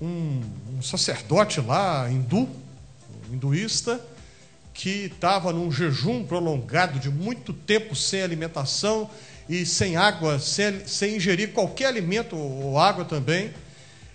um, 0.00 0.42
um, 0.76 0.82
sacerdote 0.82 1.60
lá, 1.60 2.10
hindu, 2.10 2.48
um 3.30 3.34
hinduísta, 3.34 4.04
que 4.78 5.06
estava 5.06 5.52
num 5.52 5.72
jejum 5.72 6.22
prolongado 6.22 7.00
de 7.00 7.10
muito 7.10 7.52
tempo 7.52 7.96
sem 7.96 8.22
alimentação 8.22 9.10
e 9.48 9.66
sem 9.66 9.96
água, 9.96 10.38
sem, 10.38 10.86
sem 10.86 11.16
ingerir 11.16 11.52
qualquer 11.52 11.86
alimento 11.86 12.36
ou 12.36 12.78
água 12.78 13.04
também. 13.04 13.52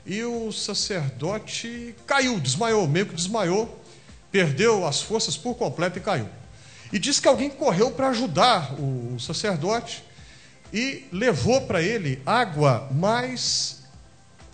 E 0.06 0.24
o 0.24 0.54
sacerdote 0.54 1.94
caiu, 2.08 2.40
desmaiou, 2.40 2.88
meio 2.88 3.08
que 3.08 3.14
desmaiou, 3.14 3.78
perdeu 4.32 4.88
as 4.88 5.02
forças 5.02 5.36
por 5.36 5.56
completo 5.56 5.98
e 5.98 6.02
caiu. 6.02 6.30
E 6.94 6.98
diz 6.98 7.20
que 7.20 7.28
alguém 7.28 7.50
correu 7.50 7.92
para 7.92 8.08
ajudar 8.08 8.74
o 8.80 9.20
sacerdote 9.20 10.02
e 10.72 11.06
levou 11.12 11.60
para 11.68 11.82
ele 11.82 12.22
água, 12.26 12.88
mas 12.90 13.84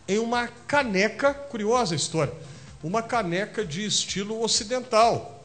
em 0.07 0.17
uma 0.17 0.47
caneca, 0.47 1.35
curiosa 1.35 1.93
a 1.93 1.95
história, 1.95 2.33
uma 2.81 3.03
caneca 3.03 3.63
de 3.63 3.85
estilo 3.85 4.41
ocidental. 4.41 5.38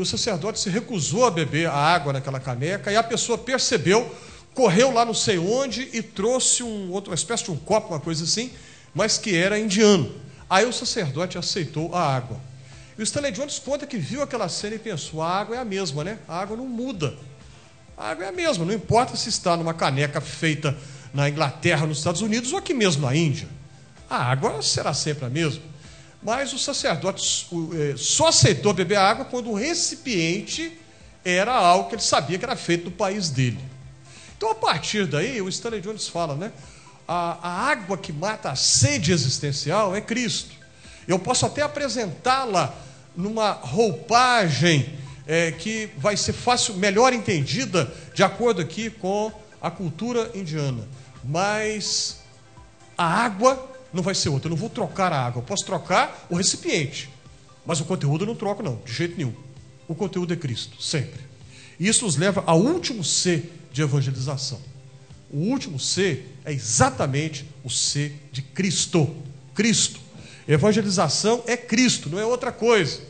E 0.00 0.02
o 0.02 0.06
sacerdote 0.06 0.58
se 0.58 0.70
recusou 0.70 1.26
a 1.26 1.30
beber 1.30 1.68
a 1.68 1.74
água 1.74 2.10
naquela 2.10 2.40
caneca, 2.40 2.90
e 2.90 2.96
a 2.96 3.02
pessoa 3.02 3.36
percebeu 3.36 4.10
correu 4.54 4.90
lá 4.90 5.04
não 5.04 5.12
sei 5.12 5.38
onde 5.38 5.90
e 5.92 6.02
trouxe 6.02 6.62
um 6.62 6.90
outro, 6.90 7.10
uma 7.10 7.14
espécie 7.14 7.44
de 7.44 7.50
um 7.50 7.56
copo, 7.56 7.92
uma 7.92 8.00
coisa 8.00 8.24
assim, 8.24 8.50
mas 8.94 9.18
que 9.18 9.36
era 9.36 9.58
indiano. 9.58 10.10
Aí 10.48 10.64
o 10.64 10.72
sacerdote 10.72 11.36
aceitou 11.36 11.94
a 11.94 12.02
água. 12.02 12.40
E 12.96 13.02
o 13.02 13.04
Stanley 13.04 13.30
Jones 13.30 13.58
conta 13.58 13.86
que 13.86 13.98
viu 13.98 14.22
aquela 14.22 14.48
cena 14.48 14.76
e 14.76 14.78
pensou: 14.78 15.20
a 15.20 15.28
água 15.28 15.56
é 15.56 15.58
a 15.58 15.64
mesma, 15.66 16.02
né? 16.02 16.18
A 16.26 16.40
água 16.40 16.56
não 16.56 16.66
muda. 16.66 17.14
A 17.94 18.10
água 18.10 18.24
é 18.24 18.28
a 18.28 18.32
mesma, 18.32 18.64
não 18.64 18.72
importa 18.72 19.16
se 19.16 19.28
está 19.28 19.54
numa 19.54 19.74
caneca 19.74 20.20
feita 20.20 20.74
na 21.12 21.28
Inglaterra, 21.28 21.86
nos 21.86 21.98
Estados 21.98 22.22
Unidos 22.22 22.52
ou 22.52 22.58
aqui 22.58 22.72
mesmo 22.72 23.06
na 23.06 23.14
Índia. 23.14 23.46
A 24.08 24.16
água 24.16 24.62
será 24.62 24.94
sempre 24.94 25.26
a 25.26 25.28
mesma. 25.28 25.69
Mas 26.22 26.52
o 26.52 26.58
sacerdote 26.58 27.48
é, 27.74 27.96
só 27.96 28.28
aceitou 28.28 28.74
beber 28.74 28.98
água 28.98 29.24
quando 29.24 29.50
o 29.50 29.54
recipiente 29.54 30.78
era 31.24 31.52
algo 31.54 31.88
que 31.88 31.94
ele 31.94 32.02
sabia 32.02 32.38
que 32.38 32.44
era 32.44 32.56
feito 32.56 32.86
no 32.86 32.90
país 32.90 33.30
dele. 33.30 33.58
Então, 34.36 34.50
a 34.50 34.54
partir 34.54 35.06
daí, 35.06 35.40
o 35.40 35.48
Stanley 35.48 35.80
Jones 35.80 36.08
fala, 36.08 36.34
né? 36.34 36.52
A, 37.06 37.38
a 37.42 37.70
água 37.70 37.96
que 37.98 38.12
mata 38.12 38.50
a 38.50 38.56
sede 38.56 39.12
existencial 39.12 39.94
é 39.94 40.00
Cristo. 40.00 40.54
Eu 41.06 41.18
posso 41.18 41.44
até 41.44 41.62
apresentá-la 41.62 42.74
numa 43.16 43.52
roupagem 43.52 44.98
é, 45.26 45.52
que 45.52 45.90
vai 45.96 46.16
ser 46.16 46.32
fácil, 46.32 46.74
melhor 46.74 47.12
entendida, 47.12 47.92
de 48.14 48.22
acordo 48.22 48.60
aqui 48.60 48.90
com 48.90 49.32
a 49.60 49.70
cultura 49.70 50.30
indiana. 50.34 50.88
Mas 51.24 52.18
a 52.96 53.04
água 53.04 53.69
não 53.92 54.02
vai 54.02 54.14
ser 54.14 54.28
outra. 54.28 54.48
Eu 54.48 54.50
não 54.50 54.56
vou 54.56 54.70
trocar 54.70 55.12
a 55.12 55.26
água. 55.26 55.40
Eu 55.40 55.44
posso 55.44 55.64
trocar 55.64 56.26
o 56.30 56.36
recipiente. 56.36 57.10
Mas 57.64 57.80
o 57.80 57.84
conteúdo 57.84 58.24
eu 58.24 58.26
não 58.26 58.34
troco, 58.34 58.62
não, 58.62 58.76
de 58.84 58.92
jeito 58.92 59.16
nenhum. 59.16 59.34
O 59.86 59.94
conteúdo 59.94 60.32
é 60.32 60.36
Cristo, 60.36 60.82
sempre. 60.82 61.20
E 61.78 61.88
isso 61.88 62.04
nos 62.04 62.16
leva 62.16 62.42
ao 62.46 62.60
último 62.60 63.02
C 63.02 63.44
de 63.72 63.82
evangelização. 63.82 64.60
O 65.32 65.38
último 65.38 65.78
C 65.78 66.24
é 66.44 66.52
exatamente 66.52 67.48
o 67.62 67.70
C 67.70 68.12
de 68.32 68.42
Cristo. 68.42 69.14
Cristo. 69.54 70.00
Evangelização 70.48 71.42
é 71.46 71.56
Cristo, 71.56 72.08
não 72.08 72.18
é 72.18 72.24
outra 72.24 72.50
coisa. 72.50 73.00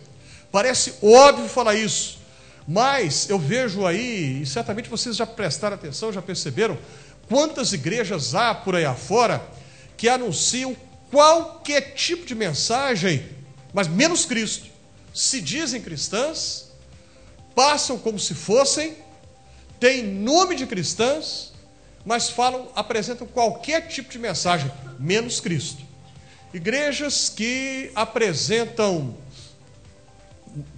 Parece 0.52 0.94
óbvio 1.02 1.48
falar 1.48 1.74
isso, 1.74 2.18
mas 2.66 3.28
eu 3.30 3.38
vejo 3.38 3.86
aí, 3.86 4.42
e 4.42 4.46
certamente 4.46 4.90
vocês 4.90 5.16
já 5.16 5.26
prestaram 5.26 5.76
atenção, 5.76 6.12
já 6.12 6.20
perceberam, 6.20 6.76
quantas 7.28 7.72
igrejas 7.72 8.34
há 8.34 8.54
por 8.54 8.74
aí 8.74 8.84
afora 8.84 9.42
que 10.00 10.08
anunciam 10.08 10.74
qualquer 11.10 11.92
tipo 11.92 12.24
de 12.24 12.34
mensagem, 12.34 13.22
mas 13.70 13.86
menos 13.86 14.24
Cristo. 14.24 14.66
Se 15.12 15.42
dizem 15.42 15.82
cristãs, 15.82 16.70
passam 17.54 17.98
como 17.98 18.18
se 18.18 18.34
fossem 18.34 18.96
têm 19.78 20.02
nome 20.02 20.54
de 20.56 20.66
cristãs, 20.66 21.52
mas 22.02 22.30
falam, 22.30 22.70
apresentam 22.74 23.26
qualquer 23.26 23.88
tipo 23.88 24.10
de 24.10 24.18
mensagem, 24.18 24.72
menos 24.98 25.38
Cristo. 25.38 25.82
Igrejas 26.54 27.28
que 27.28 27.92
apresentam 27.94 29.14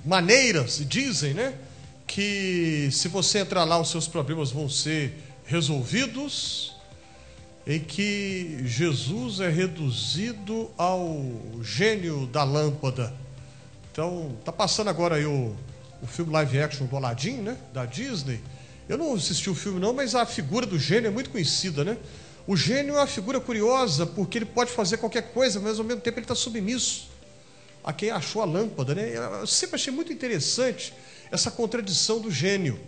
maneiras, 0.05 0.83
dizem, 0.85 1.33
né, 1.33 1.55
que 2.09 2.89
se 2.91 3.07
você 3.07 3.39
entrar 3.39 3.63
lá, 3.63 3.81
os 3.81 3.89
seus 3.89 4.09
problemas 4.09 4.51
vão 4.51 4.69
ser 4.69 5.17
resolvidos, 5.47 6.72
em 7.66 7.79
que 7.79 8.59
Jesus 8.64 9.40
é 9.40 9.48
reduzido 9.48 10.70
ao 10.77 11.22
gênio 11.62 12.27
da 12.27 12.42
lâmpada. 12.44 13.14
Então, 13.90 14.37
tá 14.44 14.51
passando 14.51 14.88
agora 14.88 15.16
aí 15.16 15.27
o, 15.27 15.55
o 16.03 16.07
filme 16.07 16.33
live 16.33 16.61
action 16.61 16.87
do 16.87 16.96
Aladdin, 16.96 17.37
né, 17.37 17.57
da 17.72 17.85
Disney. 17.85 18.40
Eu 18.88 18.98
não 18.98 19.14
assisti 19.14 19.48
o 19.48 19.55
filme 19.55 19.79
não, 19.79 19.92
mas 19.92 20.14
a 20.14 20.27
figura 20.27 20.66
do 20.66 20.79
gênio 20.79 21.09
é 21.09 21.11
muito 21.11 21.31
conhecida, 21.31 21.85
né? 21.85 21.96
O 22.46 22.57
gênio 22.57 22.96
é 22.96 22.98
uma 22.98 23.07
figura 23.07 23.40
curiosa, 23.40 24.05
porque 24.05 24.38
ele 24.38 24.44
pode 24.44 24.72
fazer 24.72 24.96
qualquer 24.96 25.33
coisa, 25.33 25.61
mas 25.61 25.79
ao 25.79 25.85
mesmo 25.85 26.01
tempo 26.01 26.18
ele 26.18 26.25
está 26.25 26.35
submisso 26.35 27.09
a 27.85 27.92
quem 27.92 28.11
achou 28.11 28.42
a 28.42 28.44
lâmpada, 28.44 28.94
né? 28.94 29.12
Eu 29.40 29.46
sempre 29.46 29.77
achei 29.77 29.92
muito 29.92 30.12
interessante 30.12 30.92
essa 31.31 31.51
contradição 31.51 32.20
do 32.20 32.31
gênio. 32.31 32.79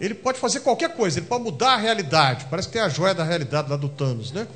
Ele 0.00 0.14
pode 0.14 0.38
fazer 0.38 0.60
qualquer 0.60 0.94
coisa, 0.94 1.18
ele 1.18 1.26
pode 1.26 1.42
mudar 1.42 1.74
a 1.74 1.76
realidade. 1.76 2.46
Parece 2.48 2.68
que 2.68 2.74
tem 2.74 2.82
a 2.82 2.88
joia 2.88 3.14
da 3.14 3.24
realidade 3.24 3.68
lá 3.68 3.76
do 3.76 3.88
Thanos, 3.88 4.30
né? 4.32 4.46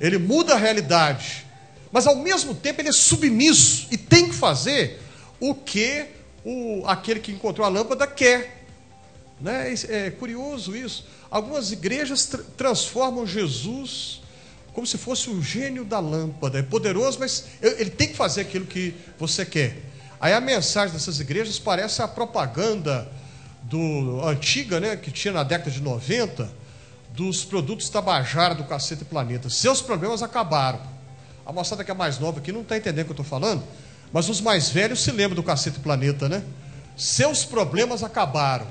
Ele 0.00 0.18
muda 0.18 0.54
a 0.54 0.58
realidade, 0.58 1.46
mas 1.90 2.06
ao 2.06 2.16
mesmo 2.16 2.54
tempo 2.54 2.80
ele 2.80 2.88
é 2.88 2.92
submisso 2.92 3.86
e 3.90 3.96
tem 3.96 4.28
que 4.28 4.34
fazer 4.34 5.00
o 5.40 5.54
que 5.54 6.06
o, 6.44 6.82
aquele 6.86 7.20
que 7.20 7.32
encontrou 7.32 7.66
a 7.66 7.70
lâmpada 7.70 8.06
quer. 8.06 8.64
Né? 9.40 9.74
É 9.88 10.10
curioso 10.10 10.76
isso. 10.76 11.06
Algumas 11.30 11.72
igrejas 11.72 12.26
tra 12.26 12.42
transformam 12.56 13.26
Jesus 13.26 14.22
como 14.72 14.86
se 14.86 14.98
fosse 14.98 15.30
o 15.30 15.40
gênio 15.40 15.84
da 15.84 16.00
lâmpada. 16.00 16.58
É 16.58 16.62
poderoso, 16.62 17.18
mas 17.20 17.44
ele 17.62 17.90
tem 17.90 18.08
que 18.08 18.16
fazer 18.16 18.40
aquilo 18.40 18.66
que 18.66 18.92
você 19.16 19.46
quer. 19.46 19.76
Aí 20.20 20.32
a 20.32 20.40
mensagem 20.40 20.92
dessas 20.92 21.20
igrejas 21.20 21.58
parece 21.58 22.02
a 22.02 22.08
propaganda 22.08 23.08
do 23.64 24.20
antiga, 24.26 24.78
né, 24.78 24.96
que 24.96 25.10
tinha 25.10 25.32
na 25.32 25.42
década 25.42 25.70
de 25.70 25.80
90, 25.80 26.50
dos 27.10 27.44
produtos 27.44 27.88
Tabajara 27.88 28.54
do 28.54 28.64
Cacete 28.64 29.04
Planeta. 29.04 29.48
Seus 29.48 29.80
problemas 29.80 30.22
acabaram. 30.22 30.80
A 31.46 31.52
moçada 31.52 31.84
que 31.84 31.90
é 31.90 31.94
mais 31.94 32.18
nova 32.18 32.40
aqui 32.40 32.52
não 32.52 32.62
está 32.62 32.76
entendendo 32.76 33.02
o 33.02 33.06
que 33.06 33.10
eu 33.12 33.22
estou 33.22 33.24
falando, 33.24 33.62
mas 34.12 34.28
os 34.28 34.40
mais 34.40 34.68
velhos 34.68 35.00
se 35.00 35.10
lembram 35.10 35.36
do 35.36 35.42
Cacete 35.42 35.78
Planeta, 35.78 36.28
né? 36.28 36.42
Seus 36.96 37.44
problemas 37.44 38.02
acabaram. 38.02 38.66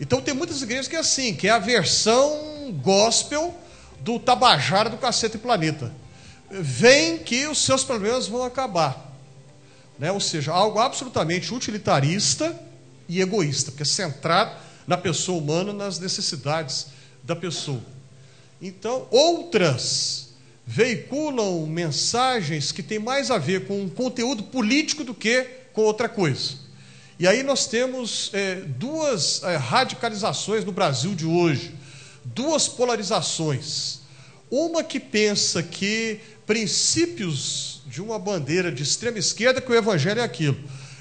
Então 0.00 0.20
tem 0.20 0.34
muitas 0.34 0.62
igrejas 0.62 0.88
que 0.88 0.96
é 0.96 1.00
assim, 1.00 1.34
que 1.34 1.48
é 1.48 1.50
a 1.50 1.58
versão 1.58 2.72
gospel 2.82 3.54
do 4.00 4.18
Tabajara 4.18 4.88
do 4.88 4.96
Cacete 4.96 5.38
Planeta. 5.38 5.92
Vem 6.50 7.18
que 7.18 7.46
os 7.46 7.58
seus 7.64 7.84
problemas 7.84 8.26
vão 8.26 8.42
acabar. 8.42 9.12
Né? 9.98 10.10
Ou 10.12 10.20
seja, 10.20 10.52
algo 10.52 10.78
absolutamente 10.78 11.52
utilitarista 11.52 12.67
e 13.08 13.20
egoísta, 13.20 13.70
porque 13.70 13.82
é 13.82 13.86
centrado 13.86 14.52
na 14.86 14.96
pessoa 14.96 15.38
humana, 15.38 15.72
nas 15.72 15.98
necessidades 15.98 16.88
da 17.22 17.34
pessoa. 17.34 17.82
Então, 18.60 19.06
outras 19.10 20.28
veiculam 20.66 21.66
mensagens 21.66 22.72
que 22.72 22.82
têm 22.82 22.98
mais 22.98 23.30
a 23.30 23.38
ver 23.38 23.66
com 23.66 23.80
um 23.80 23.88
conteúdo 23.88 24.42
político 24.44 25.02
do 25.02 25.14
que 25.14 25.44
com 25.72 25.82
outra 25.82 26.08
coisa. 26.08 26.68
E 27.18 27.26
aí 27.26 27.42
nós 27.42 27.66
temos 27.66 28.30
é, 28.32 28.56
duas 28.56 29.42
é, 29.42 29.56
radicalizações 29.56 30.64
no 30.64 30.72
Brasil 30.72 31.14
de 31.14 31.26
hoje, 31.26 31.74
duas 32.24 32.68
polarizações. 32.68 34.00
Uma 34.50 34.84
que 34.84 35.00
pensa 35.00 35.62
que 35.62 36.20
princípios 36.46 37.82
de 37.86 38.00
uma 38.00 38.18
bandeira 38.18 38.70
de 38.70 38.82
extrema 38.82 39.18
esquerda 39.18 39.60
que 39.60 39.70
o 39.70 39.74
evangelho 39.74 40.20
é 40.20 40.24
aquilo. 40.24 40.58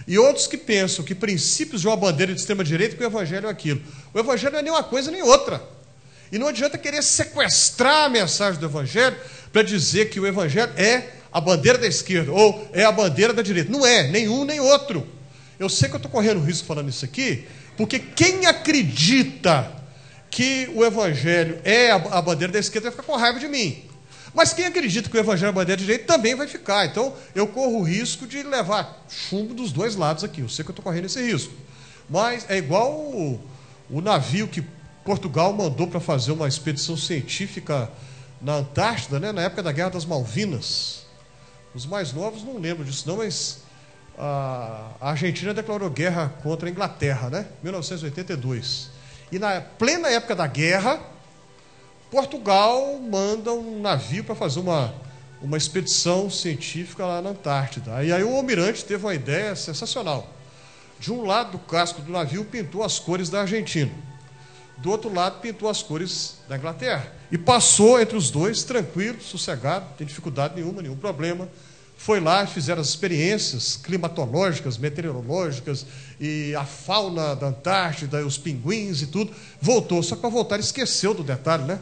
E 0.07 0.17
outros 0.17 0.47
que 0.47 0.57
pensam 0.57 1.03
que 1.03 1.13
princípios 1.13 1.81
de 1.81 1.87
uma 1.87 1.97
bandeira 1.97 2.33
de 2.33 2.39
extrema 2.39 2.63
direita 2.63 2.95
que 2.95 3.03
o 3.03 3.05
evangelho 3.05 3.47
é 3.47 3.49
aquilo. 3.49 3.81
O 4.13 4.19
evangelho 4.19 4.53
não 4.53 4.59
é 4.59 4.63
nem 4.63 4.71
uma 4.71 4.83
coisa 4.83 5.11
nem 5.11 5.21
outra. 5.21 5.61
E 6.31 6.37
não 6.37 6.47
adianta 6.47 6.77
querer 6.77 7.03
sequestrar 7.03 8.05
a 8.05 8.09
mensagem 8.09 8.59
do 8.59 8.65
evangelho 8.65 9.17
para 9.51 9.63
dizer 9.63 10.09
que 10.09 10.19
o 10.19 10.25
evangelho 10.25 10.71
é 10.77 11.09
a 11.31 11.41
bandeira 11.41 11.77
da 11.77 11.87
esquerda 11.87 12.31
ou 12.31 12.69
é 12.73 12.85
a 12.85 12.91
bandeira 12.91 13.33
da 13.33 13.41
direita. 13.41 13.71
Não 13.71 13.85
é, 13.85 14.07
nenhum 14.07 14.45
nem 14.45 14.59
outro. 14.59 15.05
Eu 15.59 15.67
sei 15.67 15.89
que 15.89 15.95
eu 15.95 15.97
estou 15.97 16.11
correndo 16.11 16.39
risco 16.39 16.65
falando 16.65 16.89
isso 16.89 17.03
aqui, 17.03 17.45
porque 17.75 17.99
quem 17.99 18.45
acredita 18.45 19.71
que 20.29 20.69
o 20.73 20.85
evangelho 20.85 21.59
é 21.63 21.91
a, 21.91 22.21
bandeira 22.21 22.53
da 22.53 22.59
esquerda 22.59 22.89
vai 22.89 22.97
ficar 22.97 23.11
com 23.11 23.17
raiva 23.17 23.39
de 23.39 23.47
mim. 23.47 23.83
Mas 24.37 24.53
quem 24.53 24.65
acredita 24.65 25.09
que 25.09 25.17
o 25.17 25.19
evangelho 25.19 25.49
é 25.49 25.51
bandeira 25.51 25.81
da 25.81 25.83
direita 25.83 26.05
também 26.05 26.35
vai 26.35 26.45
ficar. 26.45 26.85
Então 26.85 27.11
eu 27.33 27.47
corro 27.47 27.79
o 27.79 27.81
risco 27.81 28.27
de 28.27 28.43
levar 28.43 29.03
chumbo 29.09 29.55
dos 29.55 29.71
dois 29.71 29.95
lados 29.95 30.23
aqui. 30.23 30.41
Eu 30.41 30.47
sei 30.47 30.63
que 30.63 30.69
eu 30.69 30.73
estou 30.73 30.83
correndo 30.83 31.05
esse 31.05 31.19
risco. 31.19 31.51
Mas 32.07 32.47
é 32.47 32.55
igual 32.55 32.91
o, 32.91 33.41
o 33.89 33.99
navio 33.99 34.47
que 34.47 34.63
Portugal 35.03 35.51
mandou 35.53 35.87
para 35.87 35.99
fazer 35.99 36.33
uma 36.33 36.47
expedição 36.47 36.95
científica 36.95 37.89
na 38.39 38.57
Antártida, 38.57 39.19
né, 39.19 39.31
na 39.31 39.41
época 39.41 39.63
da 39.63 39.71
Guerra 39.71 39.89
das 39.89 40.05
Malvinas. 40.05 41.07
Os 41.73 41.87
mais 41.87 42.13
novos 42.13 42.43
não 42.43 42.59
lembram 42.59 42.85
disso, 42.85 43.07
não, 43.07 43.17
mas 43.17 43.61
a 44.19 44.91
Argentina 45.01 45.51
declarou 45.51 45.89
guerra 45.89 46.31
contra 46.43 46.69
a 46.69 46.71
Inglaterra, 46.71 47.31
né? 47.31 47.47
1982. 47.63 48.91
E 49.31 49.39
na 49.39 49.61
plena 49.61 50.09
época 50.09 50.35
da 50.35 50.45
guerra, 50.45 51.01
Portugal 52.09 52.99
manda 52.99 53.51
um 53.51 53.81
navio 53.81 54.23
para 54.23 54.35
fazer 54.35 54.59
uma, 54.59 54.93
uma 55.41 55.57
expedição 55.57 56.29
científica 56.29 57.05
lá 57.05 57.21
na 57.21 57.31
Antártida. 57.31 58.03
E 58.03 58.13
aí 58.13 58.23
o 58.23 58.35
almirante 58.35 58.85
teve 58.85 59.05
uma 59.05 59.13
ideia 59.13 59.55
sensacional. 59.55 60.33
De 60.99 61.11
um 61.11 61.25
lado 61.25 61.51
do 61.51 61.59
casco 61.59 62.01
do 62.01 62.11
navio 62.11 62.45
pintou 62.45 62.83
as 62.83 62.97
cores 62.97 63.29
da 63.29 63.41
Argentina. 63.41 63.91
Do 64.77 64.89
outro 64.89 65.13
lado 65.13 65.41
pintou 65.41 65.69
as 65.69 65.83
cores 65.83 66.37
da 66.47 66.55
Inglaterra. 66.55 67.11
E 67.31 67.37
passou 67.37 67.99
entre 67.99 68.15
os 68.15 68.29
dois, 68.29 68.63
tranquilo, 68.63 69.19
sossegado, 69.21 69.85
não 69.85 69.93
tem 69.93 70.07
dificuldade 70.07 70.55
nenhuma, 70.55 70.81
nenhum 70.81 70.95
problema. 70.95 71.49
Foi 71.97 72.19
lá, 72.19 72.45
fizeram 72.45 72.79
as 72.79 72.89
experiências 72.89 73.75
climatológicas, 73.75 74.77
meteorológicas, 74.77 75.85
e 76.19 76.55
a 76.55 76.63
fauna 76.63 77.35
da 77.35 77.47
Antártida, 77.47 78.25
os 78.25 78.37
pinguins 78.37 79.01
e 79.01 79.07
tudo. 79.07 79.33
Voltou, 79.59 80.01
só 80.03 80.15
que 80.15 80.21
para 80.21 80.29
voltar 80.29 80.59
esqueceu 80.59 81.13
do 81.13 81.23
detalhe, 81.23 81.63
né? 81.63 81.79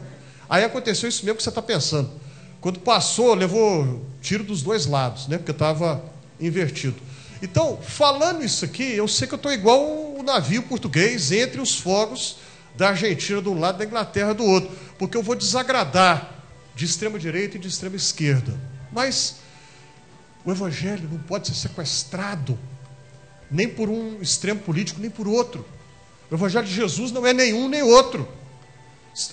Aí 0.48 0.64
aconteceu 0.64 1.08
isso 1.08 1.24
mesmo 1.24 1.36
que 1.36 1.42
você 1.42 1.48
está 1.48 1.62
pensando. 1.62 2.10
Quando 2.60 2.80
passou, 2.80 3.34
levou 3.34 4.04
tiro 4.20 4.44
dos 4.44 4.62
dois 4.62 4.86
lados, 4.86 5.28
né? 5.28 5.38
Porque 5.38 5.52
estava 5.52 6.02
invertido. 6.40 6.96
Então, 7.42 7.78
falando 7.82 8.44
isso 8.44 8.64
aqui, 8.64 8.92
eu 8.94 9.06
sei 9.06 9.28
que 9.28 9.34
eu 9.34 9.36
estou 9.36 9.52
igual 9.52 9.80
o 9.80 10.22
navio 10.22 10.62
português 10.62 11.30
entre 11.30 11.60
os 11.60 11.78
fogos 11.78 12.38
da 12.74 12.88
Argentina 12.88 13.40
de 13.40 13.48
um 13.48 13.58
lado, 13.58 13.78
da 13.78 13.84
Inglaterra 13.84 14.34
do 14.34 14.44
outro, 14.44 14.70
porque 14.98 15.16
eu 15.16 15.22
vou 15.22 15.34
desagradar 15.34 16.32
de 16.74 16.84
extrema 16.84 17.18
direita 17.18 17.56
e 17.56 17.60
de 17.60 17.68
extrema 17.68 17.96
esquerda. 17.96 18.54
Mas 18.92 19.36
o 20.44 20.50
evangelho 20.50 21.08
não 21.10 21.18
pode 21.18 21.48
ser 21.48 21.54
sequestrado 21.54 22.58
nem 23.50 23.68
por 23.68 23.88
um 23.88 24.20
extremo 24.20 24.60
político, 24.60 25.00
nem 25.00 25.10
por 25.10 25.26
outro. 25.26 25.64
O 26.30 26.34
evangelho 26.34 26.66
de 26.66 26.74
Jesus 26.74 27.12
não 27.12 27.26
é 27.26 27.32
nenhum 27.32 27.68
nem 27.68 27.82
outro. 27.82 28.28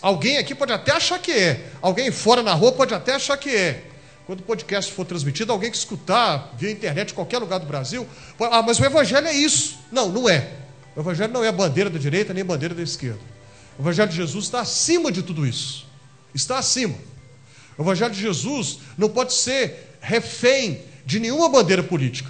Alguém 0.01 0.37
aqui 0.37 0.55
pode 0.55 0.71
até 0.71 0.91
achar 0.91 1.19
que 1.19 1.31
é, 1.31 1.65
alguém 1.81 2.11
fora 2.11 2.41
na 2.41 2.53
rua 2.53 2.71
pode 2.71 2.93
até 2.93 3.15
achar 3.15 3.37
que 3.37 3.49
é. 3.49 3.83
Quando 4.25 4.39
o 4.39 4.43
podcast 4.43 4.91
for 4.93 5.05
transmitido, 5.05 5.51
alguém 5.51 5.69
que 5.69 5.77
escutar 5.77 6.53
via 6.57 6.71
internet 6.71 7.11
em 7.11 7.15
qualquer 7.15 7.39
lugar 7.39 7.59
do 7.59 7.65
Brasil, 7.65 8.07
pode, 8.37 8.53
ah, 8.55 8.61
mas 8.61 8.79
o 8.79 8.85
evangelho 8.85 9.27
é 9.27 9.33
isso. 9.33 9.77
Não, 9.91 10.09
não 10.09 10.29
é. 10.29 10.49
O 10.95 11.01
evangelho 11.01 11.33
não 11.33 11.43
é 11.43 11.51
bandeira 11.51 11.89
da 11.89 11.99
direita 11.99 12.33
nem 12.33 12.45
bandeira 12.45 12.73
da 12.73 12.81
esquerda. 12.81 13.33
O 13.77 13.81
Evangelho 13.81 14.09
de 14.09 14.15
Jesus 14.17 14.45
está 14.45 14.61
acima 14.61 15.11
de 15.11 15.23
tudo 15.23 15.45
isso. 15.45 15.85
Está 16.33 16.59
acima. 16.59 16.95
O 17.77 17.81
Evangelho 17.81 18.13
de 18.13 18.21
Jesus 18.21 18.79
não 18.97 19.09
pode 19.09 19.33
ser 19.33 19.97
refém 19.99 20.81
de 21.05 21.19
nenhuma 21.19 21.49
bandeira 21.49 21.81
política. 21.81 22.29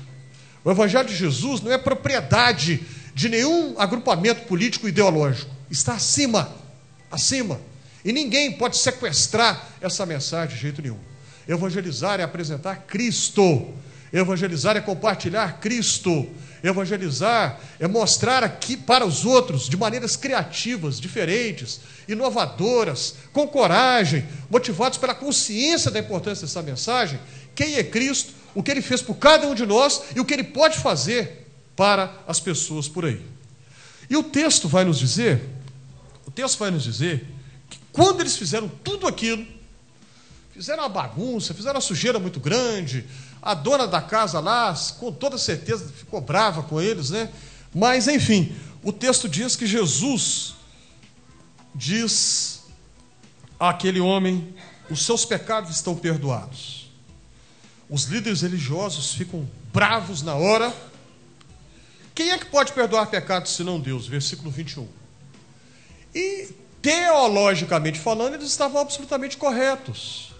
O 0.63 0.71
Evangelho 0.71 1.07
de 1.07 1.15
Jesus 1.15 1.61
não 1.61 1.71
é 1.71 1.77
propriedade 1.77 2.81
de 3.13 3.29
nenhum 3.29 3.75
agrupamento 3.77 4.43
político 4.43 4.87
ideológico. 4.87 5.51
Está 5.69 5.95
acima. 5.95 6.62
Acima. 7.13 7.61
E 8.03 8.11
ninguém 8.11 8.51
pode 8.53 8.75
sequestrar 8.75 9.69
essa 9.79 10.03
mensagem 10.03 10.55
de 10.55 10.61
jeito 10.61 10.81
nenhum. 10.81 10.97
Evangelizar 11.47 12.19
é 12.19 12.23
apresentar 12.23 12.87
Cristo. 12.87 13.71
Evangelizar 14.11 14.75
é 14.75 14.81
compartilhar 14.81 15.59
Cristo. 15.59 16.27
Evangelizar 16.63 17.59
é 17.79 17.87
mostrar 17.87 18.43
aqui 18.43 18.75
para 18.75 19.05
os 19.05 19.25
outros 19.25 19.69
de 19.69 19.77
maneiras 19.77 20.15
criativas, 20.15 20.99
diferentes, 20.99 21.81
inovadoras, 22.07 23.15
com 23.31 23.47
coragem, 23.47 24.25
motivados 24.49 24.97
pela 24.97 25.13
consciência 25.13 25.91
da 25.91 25.99
importância 25.99 26.47
dessa 26.47 26.63
mensagem, 26.63 27.19
quem 27.53 27.75
é 27.75 27.83
Cristo, 27.83 28.33
o 28.55 28.63
que 28.63 28.71
ele 28.71 28.81
fez 28.81 29.03
por 29.03 29.15
cada 29.15 29.45
um 29.45 29.53
de 29.53 29.67
nós 29.67 30.01
e 30.15 30.19
o 30.19 30.25
que 30.25 30.33
ele 30.33 30.45
pode 30.45 30.79
fazer 30.79 31.47
para 31.75 32.11
as 32.27 32.39
pessoas 32.39 32.87
por 32.87 33.05
aí. 33.05 33.21
E 34.09 34.17
o 34.17 34.23
texto 34.23 34.67
vai 34.67 34.83
nos 34.83 34.97
dizer, 34.97 35.41
texto 36.35 36.59
vai 36.59 36.71
nos 36.71 36.83
dizer 36.83 37.27
que 37.69 37.79
quando 37.91 38.21
eles 38.21 38.35
fizeram 38.37 38.67
tudo 38.67 39.07
aquilo, 39.07 39.45
fizeram 40.51 40.83
uma 40.83 40.89
bagunça, 40.89 41.53
fizeram 41.53 41.75
uma 41.75 41.81
sujeira 41.81 42.19
muito 42.19 42.39
grande, 42.39 43.05
a 43.41 43.53
dona 43.53 43.87
da 43.87 44.01
casa 44.01 44.39
lá, 44.39 44.73
com 44.99 45.11
toda 45.11 45.37
certeza, 45.37 45.91
ficou 45.93 46.21
brava 46.21 46.63
com 46.63 46.81
eles, 46.81 47.09
né? 47.09 47.29
Mas, 47.73 48.07
enfim, 48.07 48.55
o 48.83 48.93
texto 48.93 49.27
diz 49.27 49.55
que 49.55 49.65
Jesus 49.65 50.55
diz 51.75 52.63
àquele 53.59 53.99
homem: 53.99 54.55
os 54.89 55.05
seus 55.05 55.25
pecados 55.25 55.71
estão 55.71 55.95
perdoados. 55.95 56.89
Os 57.89 58.05
líderes 58.05 58.41
religiosos 58.41 59.13
ficam 59.13 59.47
bravos 59.73 60.21
na 60.21 60.35
hora. 60.35 60.73
Quem 62.15 62.31
é 62.31 62.37
que 62.37 62.45
pode 62.45 62.73
perdoar 62.73 63.07
pecados 63.07 63.51
senão 63.51 63.79
Deus? 63.79 64.07
Versículo 64.07 64.49
21. 64.49 64.87
E, 66.13 66.49
teologicamente 66.81 67.99
falando, 67.99 68.35
eles 68.35 68.47
estavam 68.47 68.81
absolutamente 68.81 69.37
corretos. 69.37 70.33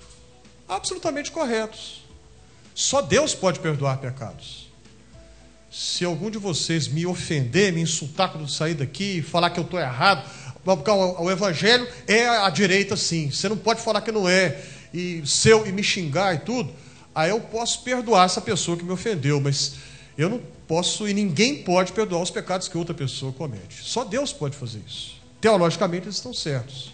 Absolutamente 0.68 1.32
corretos. 1.32 2.04
Só 2.76 3.02
Deus 3.02 3.34
pode 3.36 3.60
perdoar 3.60 3.98
pecados. 3.98 4.72
Se 5.72 6.06
algum 6.06 6.30
de 6.30 6.38
vocês 6.38 6.88
me 6.88 7.06
ofender, 7.06 7.74
me 7.74 7.82
insultar 7.82 8.32
quando 8.32 8.48
sair 8.48 8.76
daqui, 8.76 9.22
falar 9.22 9.50
que 9.50 9.60
eu 9.60 9.64
estou 9.64 9.80
errado, 9.80 10.30
o 11.20 11.32
evangelho 11.32 11.88
é 12.08 12.28
a 12.28 12.50
direita 12.50 12.96
sim. 12.96 13.32
Você 13.32 13.50
não 13.50 13.58
pode 13.58 13.82
falar 13.82 14.02
que 14.02 14.12
não 14.12 14.30
é. 14.30 14.64
E 14.94 15.24
seu 15.26 15.66
e 15.66 15.72
me 15.72 15.84
xingar 15.84 16.36
e 16.36 16.40
tudo. 16.40 16.72
Aí 17.16 17.32
eu 17.32 17.42
posso 17.42 17.82
perdoar 17.82 18.26
essa 18.26 18.40
pessoa 18.40 18.78
que 18.78 18.84
me 18.84 18.92
ofendeu, 18.92 19.42
mas 19.42 19.76
eu 20.18 20.30
não 20.30 20.40
posso 20.68 21.08
e 21.08 21.14
ninguém 21.14 21.64
pode 21.64 21.92
perdoar 21.92 22.22
os 22.22 22.30
pecados 22.30 22.68
que 22.68 22.78
outra 22.78 22.94
pessoa 22.94 23.34
comete. 23.34 23.84
Só 23.84 24.04
Deus 24.04 24.32
pode 24.32 24.56
fazer 24.56 24.82
isso. 24.88 25.23
Teologicamente 25.44 26.06
eles 26.06 26.16
estão 26.16 26.34
certos. 26.34 26.94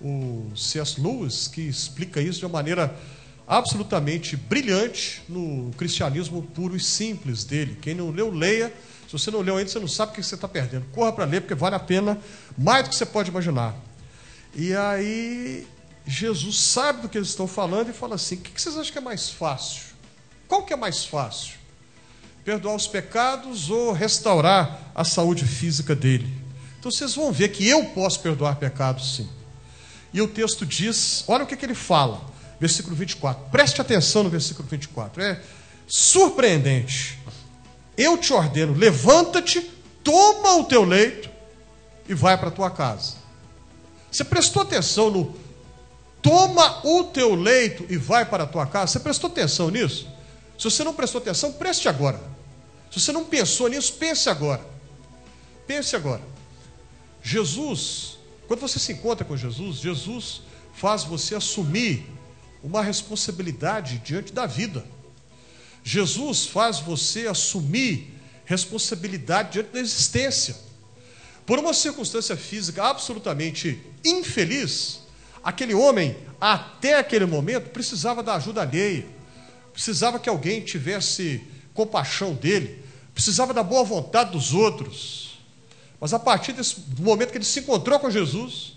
O 0.00 0.50
C.S. 0.56 0.98
Lewis, 0.98 1.46
que 1.48 1.60
explica 1.60 2.18
isso 2.18 2.38
de 2.38 2.46
uma 2.46 2.52
maneira 2.52 2.98
absolutamente 3.46 4.38
brilhante 4.38 5.22
no 5.28 5.70
cristianismo 5.76 6.40
puro 6.42 6.74
e 6.74 6.80
simples 6.80 7.44
dele. 7.44 7.76
Quem 7.82 7.94
não 7.94 8.10
leu, 8.10 8.30
leia. 8.30 8.72
Se 9.06 9.12
você 9.12 9.30
não 9.30 9.42
leu 9.42 9.58
ainda, 9.58 9.68
você 9.68 9.78
não 9.78 9.86
sabe 9.86 10.12
o 10.12 10.14
que 10.14 10.22
você 10.22 10.34
está 10.34 10.48
perdendo. 10.48 10.86
Corra 10.94 11.12
para 11.12 11.26
ler, 11.26 11.42
porque 11.42 11.54
vale 11.54 11.74
a 11.74 11.78
pena 11.78 12.18
mais 12.56 12.84
do 12.84 12.88
que 12.88 12.96
você 12.96 13.04
pode 13.04 13.28
imaginar. 13.28 13.76
E 14.54 14.74
aí, 14.74 15.66
Jesus 16.06 16.58
sabe 16.58 17.02
do 17.02 17.08
que 17.10 17.18
eles 17.18 17.28
estão 17.28 17.46
falando 17.46 17.90
e 17.90 17.92
fala 17.92 18.14
assim: 18.14 18.36
o 18.36 18.38
que 18.38 18.58
vocês 18.58 18.78
acham 18.78 18.92
que 18.92 18.98
é 18.98 19.02
mais 19.02 19.28
fácil? 19.28 19.82
Qual 20.46 20.64
que 20.64 20.72
é 20.72 20.76
mais 20.76 21.04
fácil? 21.04 21.58
Perdoar 22.46 22.74
os 22.74 22.86
pecados 22.86 23.68
ou 23.68 23.92
restaurar 23.92 24.90
a 24.94 25.04
saúde 25.04 25.44
física 25.44 25.94
dele? 25.94 26.37
Então 26.78 26.90
vocês 26.90 27.14
vão 27.14 27.32
ver 27.32 27.48
que 27.48 27.66
eu 27.66 27.84
posso 27.86 28.20
perdoar 28.20 28.56
pecados 28.56 29.16
sim. 29.16 29.28
E 30.12 30.22
o 30.22 30.28
texto 30.28 30.64
diz: 30.64 31.24
olha 31.26 31.44
o 31.44 31.46
que, 31.46 31.56
que 31.56 31.66
ele 31.66 31.74
fala, 31.74 32.20
versículo 32.60 32.94
24. 32.94 33.50
Preste 33.50 33.80
atenção 33.80 34.22
no 34.22 34.30
versículo 34.30 34.68
24. 34.68 35.22
É 35.22 35.40
surpreendente. 35.86 37.18
Eu 37.96 38.16
te 38.16 38.32
ordeno: 38.32 38.74
levanta-te, 38.74 39.60
toma 40.02 40.56
o 40.56 40.64
teu 40.64 40.84
leito 40.84 41.28
e 42.08 42.14
vai 42.14 42.38
para 42.38 42.48
a 42.48 42.52
tua 42.52 42.70
casa. 42.70 43.16
Você 44.10 44.24
prestou 44.24 44.62
atenção 44.62 45.10
no 45.10 45.34
toma 46.22 46.86
o 46.86 47.04
teu 47.04 47.34
leito 47.34 47.86
e 47.88 47.96
vai 47.96 48.24
para 48.24 48.44
a 48.44 48.46
tua 48.46 48.66
casa? 48.66 48.92
Você 48.92 49.00
prestou 49.00 49.30
atenção 49.30 49.70
nisso? 49.70 50.08
Se 50.58 50.64
você 50.64 50.82
não 50.82 50.94
prestou 50.94 51.20
atenção, 51.20 51.52
preste 51.52 51.88
agora. 51.88 52.20
Se 52.90 53.00
você 53.00 53.12
não 53.12 53.24
pensou 53.24 53.68
nisso, 53.68 53.92
pense 53.94 54.28
agora. 54.28 54.62
Pense 55.66 55.94
agora. 55.94 56.22
Jesus, 57.22 58.18
quando 58.46 58.60
você 58.60 58.78
se 58.78 58.92
encontra 58.92 59.24
com 59.24 59.36
Jesus, 59.36 59.78
Jesus 59.78 60.42
faz 60.72 61.04
você 61.04 61.34
assumir 61.34 62.06
uma 62.62 62.82
responsabilidade 62.82 63.98
diante 63.98 64.32
da 64.32 64.46
vida. 64.46 64.84
Jesus 65.82 66.46
faz 66.46 66.80
você 66.80 67.26
assumir 67.26 68.14
responsabilidade 68.44 69.52
diante 69.52 69.70
da 69.72 69.80
existência. 69.80 70.56
Por 71.44 71.58
uma 71.58 71.72
circunstância 71.72 72.36
física 72.36 72.84
absolutamente 72.84 73.82
infeliz, 74.04 75.00
aquele 75.42 75.74
homem, 75.74 76.16
até 76.40 76.98
aquele 76.98 77.26
momento, 77.26 77.70
precisava 77.70 78.22
da 78.22 78.34
ajuda 78.34 78.62
alheia, 78.62 79.06
precisava 79.72 80.18
que 80.18 80.28
alguém 80.28 80.60
tivesse 80.60 81.42
compaixão 81.74 82.34
dele, 82.34 82.84
precisava 83.14 83.54
da 83.54 83.62
boa 83.62 83.84
vontade 83.84 84.32
dos 84.32 84.52
outros. 84.52 85.27
Mas 86.00 86.12
a 86.14 86.18
partir 86.18 86.52
desse 86.52 86.84
momento 86.98 87.30
que 87.30 87.38
ele 87.38 87.44
se 87.44 87.60
encontrou 87.60 87.98
com 87.98 88.10
Jesus, 88.10 88.74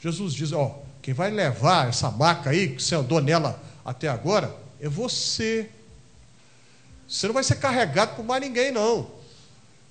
Jesus 0.00 0.34
diz: 0.34 0.52
Ó, 0.52 0.82
quem 1.00 1.14
vai 1.14 1.30
levar 1.30 1.88
essa 1.88 2.10
maca 2.10 2.50
aí, 2.50 2.74
que 2.74 2.82
você 2.82 2.94
andou 2.94 3.20
nela 3.20 3.60
até 3.84 4.08
agora, 4.08 4.54
é 4.80 4.88
você. 4.88 5.70
Você 7.06 7.26
não 7.26 7.34
vai 7.34 7.44
ser 7.44 7.56
carregado 7.56 8.16
por 8.16 8.24
mais 8.24 8.42
ninguém, 8.42 8.72
não. 8.72 9.10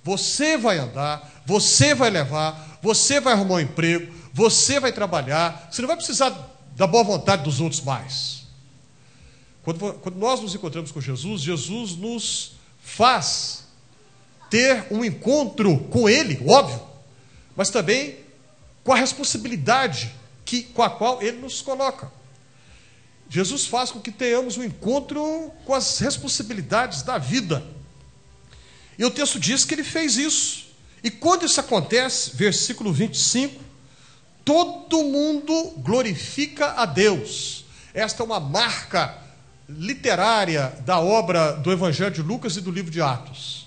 Você 0.04 0.58
vai 0.58 0.78
andar, 0.78 1.42
você 1.46 1.94
vai 1.94 2.10
levar, 2.10 2.78
você 2.82 3.20
vai 3.20 3.32
arrumar 3.32 3.54
um 3.54 3.60
emprego, 3.60 4.12
você 4.34 4.80
vai 4.80 4.92
trabalhar. 4.92 5.68
Você 5.70 5.80
não 5.80 5.86
vai 5.86 5.96
precisar 5.96 6.30
da 6.76 6.86
boa 6.86 7.04
vontade 7.04 7.44
dos 7.44 7.60
outros 7.60 7.80
mais. 7.80 8.42
Quando, 9.62 9.94
quando 9.94 10.16
nós 10.16 10.40
nos 10.40 10.54
encontramos 10.54 10.90
com 10.90 11.00
Jesus, 11.00 11.40
Jesus 11.40 11.96
nos 11.96 12.52
faz 12.80 13.61
ter 14.52 14.84
um 14.90 15.02
encontro 15.02 15.78
com 15.84 16.06
Ele, 16.06 16.44
óbvio, 16.46 16.78
mas 17.56 17.70
também 17.70 18.18
com 18.84 18.92
a 18.92 18.96
responsabilidade 18.96 20.14
que, 20.44 20.64
com 20.64 20.82
a 20.82 20.90
qual 20.90 21.22
Ele 21.22 21.38
nos 21.38 21.62
coloca. 21.62 22.12
Jesus 23.30 23.64
faz 23.64 23.90
com 23.90 23.98
que 23.98 24.10
tenhamos 24.10 24.58
um 24.58 24.62
encontro 24.62 25.50
com 25.64 25.72
as 25.72 25.98
responsabilidades 26.00 27.00
da 27.00 27.16
vida. 27.16 27.64
E 28.98 29.06
o 29.06 29.10
texto 29.10 29.40
diz 29.40 29.64
que 29.64 29.72
ele 29.72 29.82
fez 29.82 30.18
isso. 30.18 30.66
E 31.02 31.10
quando 31.10 31.46
isso 31.46 31.58
acontece, 31.58 32.36
versículo 32.36 32.92
25, 32.92 33.58
todo 34.44 35.02
mundo 35.02 35.72
glorifica 35.78 36.72
a 36.72 36.84
Deus. 36.84 37.64
Esta 37.94 38.22
é 38.22 38.26
uma 38.26 38.38
marca 38.38 39.16
literária 39.66 40.76
da 40.84 41.00
obra 41.00 41.52
do 41.52 41.72
Evangelho 41.72 42.10
de 42.10 42.20
Lucas 42.20 42.58
e 42.58 42.60
do 42.60 42.70
livro 42.70 42.90
de 42.90 43.00
Atos. 43.00 43.61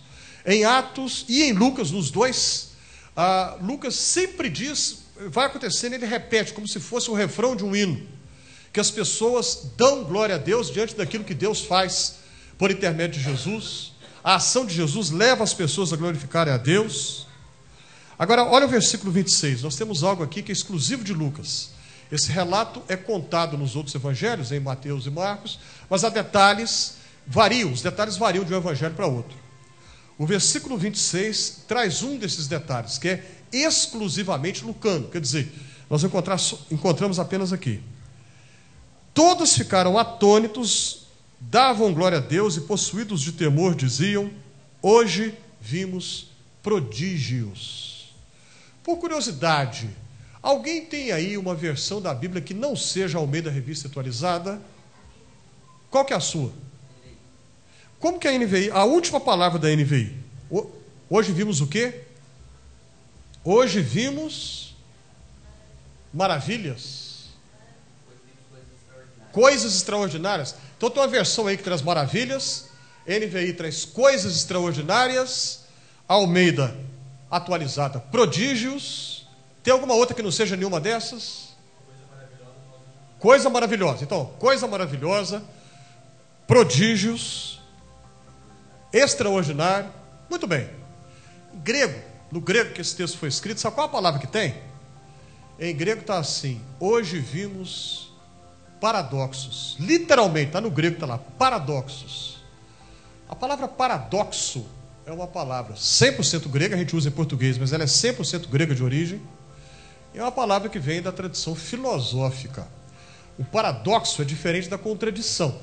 Em 0.45 0.63
Atos 0.63 1.25
e 1.27 1.43
em 1.43 1.53
Lucas, 1.53 1.91
nos 1.91 2.11
dois, 2.11 2.69
uh, 3.17 3.65
Lucas 3.65 3.95
sempre 3.95 4.49
diz, 4.49 4.99
vai 5.29 5.47
acontecendo, 5.47 5.93
ele 5.93 6.05
repete, 6.05 6.53
como 6.53 6.67
se 6.67 6.79
fosse 6.79 7.09
o 7.09 7.13
refrão 7.13 7.55
de 7.55 7.63
um 7.63 7.75
hino 7.75 8.15
que 8.75 8.79
as 8.81 8.91
pessoas 8.91 9.69
dão 9.77 10.03
glória 10.03 10.35
a 10.35 10.37
Deus 10.37 10.69
diante 10.69 10.95
daquilo 10.95 11.23
que 11.23 11.33
Deus 11.33 11.61
faz 11.61 12.15
por 12.57 12.69
intermédio 12.69 13.21
de 13.21 13.23
Jesus. 13.23 13.93
A 14.21 14.35
ação 14.35 14.65
de 14.65 14.75
Jesus 14.75 15.11
leva 15.11 15.45
as 15.45 15.53
pessoas 15.53 15.93
a 15.93 15.95
glorificarem 15.95 16.53
a 16.53 16.57
Deus. 16.57 17.25
Agora, 18.19 18.43
olha 18.43 18.65
o 18.65 18.69
versículo 18.69 19.13
26. 19.13 19.61
Nós 19.61 19.77
temos 19.77 20.03
algo 20.03 20.23
aqui 20.23 20.43
que 20.43 20.51
é 20.51 20.53
exclusivo 20.53 21.05
de 21.05 21.13
Lucas. 21.13 21.69
Esse 22.11 22.29
relato 22.33 22.83
é 22.89 22.97
contado 22.97 23.57
nos 23.57 23.77
outros 23.77 23.95
evangelhos, 23.95 24.51
em 24.51 24.59
Mateus 24.59 25.05
e 25.05 25.09
Marcos, 25.09 25.57
mas 25.89 26.03
há 26.03 26.09
detalhes, 26.09 26.97
variam, 27.25 27.71
os 27.71 27.81
detalhes 27.81 28.17
variam 28.17 28.43
de 28.43 28.53
um 28.53 28.57
evangelho 28.57 28.93
para 28.93 29.07
outro. 29.07 29.37
O 30.17 30.25
versículo 30.25 30.77
26 30.77 31.63
traz 31.67 32.01
um 32.01 32.17
desses 32.17 32.47
detalhes, 32.47 32.97
que 32.97 33.09
é 33.09 33.25
exclusivamente 33.51 34.63
lucano, 34.63 35.09
quer 35.09 35.19
dizer, 35.19 35.51
nós 35.89 36.03
encontramos 36.71 37.19
apenas 37.19 37.51
aqui. 37.51 37.81
Todos 39.13 39.55
ficaram 39.55 39.97
atônitos, 39.97 41.05
davam 41.39 41.93
glória 41.93 42.17
a 42.17 42.21
Deus 42.21 42.57
e, 42.57 42.61
possuídos 42.61 43.21
de 43.21 43.31
temor, 43.31 43.75
diziam: 43.75 44.31
Hoje 44.81 45.33
vimos 45.61 46.27
prodígios. 46.61 48.13
Por 48.83 48.97
curiosidade, 48.97 49.89
alguém 50.41 50.85
tem 50.85 51.11
aí 51.11 51.37
uma 51.37 51.55
versão 51.55 52.01
da 52.01 52.13
Bíblia 52.13 52.41
que 52.41 52.53
não 52.53 52.75
seja 52.75 53.17
ao 53.17 53.27
meio 53.27 53.43
da 53.43 53.51
revista 53.51 53.87
atualizada? 53.87 54.61
Qual 55.89 56.03
que 56.03 56.13
é 56.13 56.15
a 56.17 56.19
sua? 56.19 56.51
Como 57.99 58.19
que 58.19 58.27
a 58.27 58.37
NVI? 58.37 58.71
A 58.71 58.83
última 58.83 59.19
palavra 59.19 59.59
da 59.59 59.69
NVI. 59.69 60.15
Hoje 61.09 61.31
vimos 61.31 61.61
o 61.61 61.67
quê? 61.67 62.01
Hoje 63.43 63.81
vimos 63.81 64.75
maravilhas 66.13 67.05
coisas 69.35 69.75
extraordinárias. 69.75 70.55
Então 70.77 70.89
tem 70.89 71.01
uma 71.01 71.09
versão 71.09 71.45
aí 71.45 71.57
que 71.57 71.63
traz 71.63 71.81
maravilhas, 71.81 72.69
NVI 73.05 73.51
traz 73.51 73.83
coisas 73.83 74.33
extraordinárias, 74.33 75.65
Almeida 76.07 76.73
atualizada, 77.29 77.99
prodígios. 77.99 79.27
Tem 79.61 79.73
alguma 79.73 79.93
outra 79.93 80.15
que 80.15 80.21
não 80.21 80.31
seja 80.31 80.55
nenhuma 80.55 80.79
dessas? 80.79 81.49
Coisa 83.19 83.49
maravilhosa. 83.49 84.03
Então, 84.03 84.27
coisa 84.39 84.67
maravilhosa, 84.67 85.43
prodígios, 86.47 87.54
extraordinário. 88.97 89.89
Muito 90.29 90.47
bem. 90.47 90.69
Em 91.53 91.59
grego, 91.59 91.99
no 92.31 92.39
grego 92.39 92.73
que 92.73 92.81
esse 92.81 92.95
texto 92.95 93.17
foi 93.17 93.29
escrito, 93.29 93.59
sabe 93.59 93.75
qual 93.75 93.87
a 93.87 93.89
palavra 93.89 94.19
que 94.19 94.27
tem? 94.27 94.55
Em 95.59 95.75
grego 95.75 96.01
está 96.01 96.17
assim: 96.17 96.61
Hoje 96.79 97.19
vimos 97.19 98.13
paradoxos. 98.79 99.75
Literalmente, 99.79 100.47
está 100.47 100.61
no 100.61 100.69
grego, 100.69 100.95
está 100.95 101.05
lá, 101.05 101.17
paradoxos. 101.17 102.43
A 103.27 103.35
palavra 103.35 103.67
paradoxo 103.67 104.65
é 105.05 105.11
uma 105.11 105.27
palavra 105.27 105.75
100% 105.75 106.47
grega, 106.49 106.75
a 106.75 106.77
gente 106.77 106.95
usa 106.95 107.09
em 107.09 107.11
português, 107.11 107.57
mas 107.57 107.73
ela 107.73 107.83
é 107.83 107.87
100% 107.87 108.47
grega 108.47 108.75
de 108.75 108.83
origem. 108.83 109.21
É 110.13 110.21
uma 110.21 110.31
palavra 110.31 110.69
que 110.69 110.79
vem 110.79 111.01
da 111.01 111.11
tradição 111.11 111.55
filosófica. 111.55 112.67
O 113.37 113.43
paradoxo 113.43 114.21
é 114.21 114.25
diferente 114.25 114.69
da 114.69 114.77
contradição. 114.77 115.59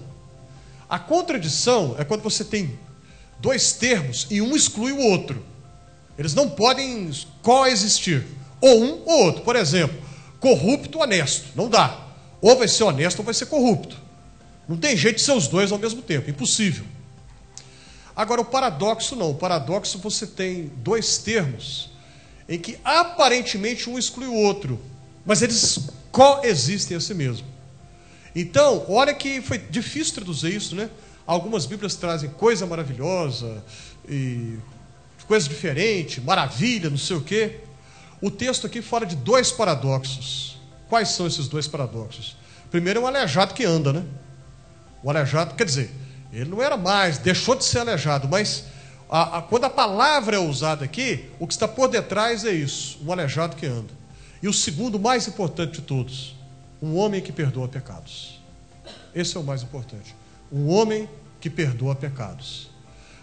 A 0.89 0.99
contradição 0.99 1.97
é 1.99 2.05
quando 2.05 2.23
você 2.23 2.45
tem 2.45 2.79
dois 3.43 3.73
termos 3.73 4.27
e 4.31 4.41
um 4.41 4.57
exclui 4.57 4.93
o 4.93 5.01
outro. 5.01 5.45
Eles 6.17 6.33
não 6.35 6.49
podem 6.49 7.11
coexistir. 7.43 8.25
Ou 8.61 8.83
um 8.83 9.03
ou 9.05 9.25
outro. 9.25 9.43
Por 9.43 9.57
exemplo, 9.57 10.01
corrupto, 10.39 11.01
honesto. 11.01 11.49
Não 11.57 11.69
dá. 11.69 12.07
Ou 12.41 12.57
vai 12.57 12.69
ser 12.69 12.85
honesto 12.85 13.19
ou 13.19 13.25
vai 13.25 13.35
ser 13.35 13.47
corrupto. 13.47 14.01
Não 14.69 14.77
tem 14.77 14.97
jeito 14.97 15.17
de 15.17 15.23
ser 15.23 15.33
os 15.33 15.49
dois 15.49 15.73
ao 15.73 15.79
mesmo 15.79 16.01
tempo, 16.01 16.31
impossível. 16.31 16.85
Agora, 18.15 18.41
o 18.41 18.45
paradoxo 18.45 19.17
não. 19.17 19.31
O 19.31 19.35
paradoxo 19.35 19.99
você 19.99 20.27
tem 20.27 20.71
dois 20.77 21.19
termos 21.19 21.91
em 22.49 22.59
que 22.59 22.79
aparentemente 22.85 23.91
um 23.91 23.99
exclui 23.99 24.27
o 24.27 24.35
outro, 24.35 24.81
mas 25.25 25.43
eles 25.43 25.89
coexistem 26.11 26.97
a 26.97 27.01
si 27.01 27.15
mesmo. 27.15 27.47
Então, 28.35 28.85
olha 28.89 29.13
que 29.15 29.41
foi 29.41 29.59
difícil 29.59 30.15
traduzir 30.15 30.55
isso, 30.55 30.77
né? 30.77 30.89
Algumas 31.27 31.67
Bíblias 31.67 31.95
trazem 31.95 32.31
coisa 32.31 32.67
maravilhosa 32.67 33.63
e 34.09 34.59
coisa 35.27 35.49
diferente, 35.49 36.21
maravilha, 36.21 36.91
não 36.91 36.99
sei 36.99 37.17
o 37.17 37.21
quê. 37.21 37.61
O 38.21 38.31
texto 38.31 38.67
aqui 38.67 38.83
fala 38.83 39.07
de 39.07 39.17
dois 39.17 39.51
paradoxos. 39.51 40.59
Quais 40.89 41.09
são 41.11 41.27
esses 41.27 41.49
dois 41.49 41.67
paradoxos? 41.67 42.37
Primeiro 42.71 43.01
é 43.01 43.03
um 43.03 43.07
aleijado 43.07 43.55
que 43.55 43.65
anda, 43.65 43.93
né? 43.93 44.05
O 45.03 45.11
aleijado, 45.11 45.55
quer 45.55 45.65
dizer, 45.65 45.91
ele 46.33 46.51
não 46.51 46.63
era 46.63 46.77
mais, 46.77 47.19
deixou 47.19 47.55
de 47.55 47.65
ser 47.65 47.81
aleijado, 47.81 48.29
mas 48.29 48.65
a, 49.09 49.39
a, 49.39 49.43
quando 49.43 49.65
a 49.65 49.71
palavra 49.71 50.37
é 50.37 50.39
usada 50.39 50.85
aqui, 50.85 51.31
o 51.39 51.47
que 51.47 51.53
está 51.53 51.69
por 51.69 51.89
detrás 51.89 52.45
é 52.45 52.53
isso: 52.53 52.99
um 53.05 53.13
aleijado 53.13 53.57
que 53.57 53.67
anda. 53.67 53.93
E 54.43 54.49
o 54.49 54.53
segundo, 54.53 54.99
mais 54.99 55.29
importante 55.29 55.75
de 55.75 55.83
todos, 55.83 56.35
um 56.81 56.97
homem 56.97 57.21
que 57.21 57.31
perdoa 57.31 57.69
pecados. 57.69 58.41
Esse 59.15 59.37
é 59.37 59.41
o 59.41 59.45
mais 59.45 59.63
importante. 59.63 60.17
Um 60.53 60.69
homem 60.69 61.09
que 61.41 61.49
perdoa 61.49 61.95
pecados. 61.95 62.71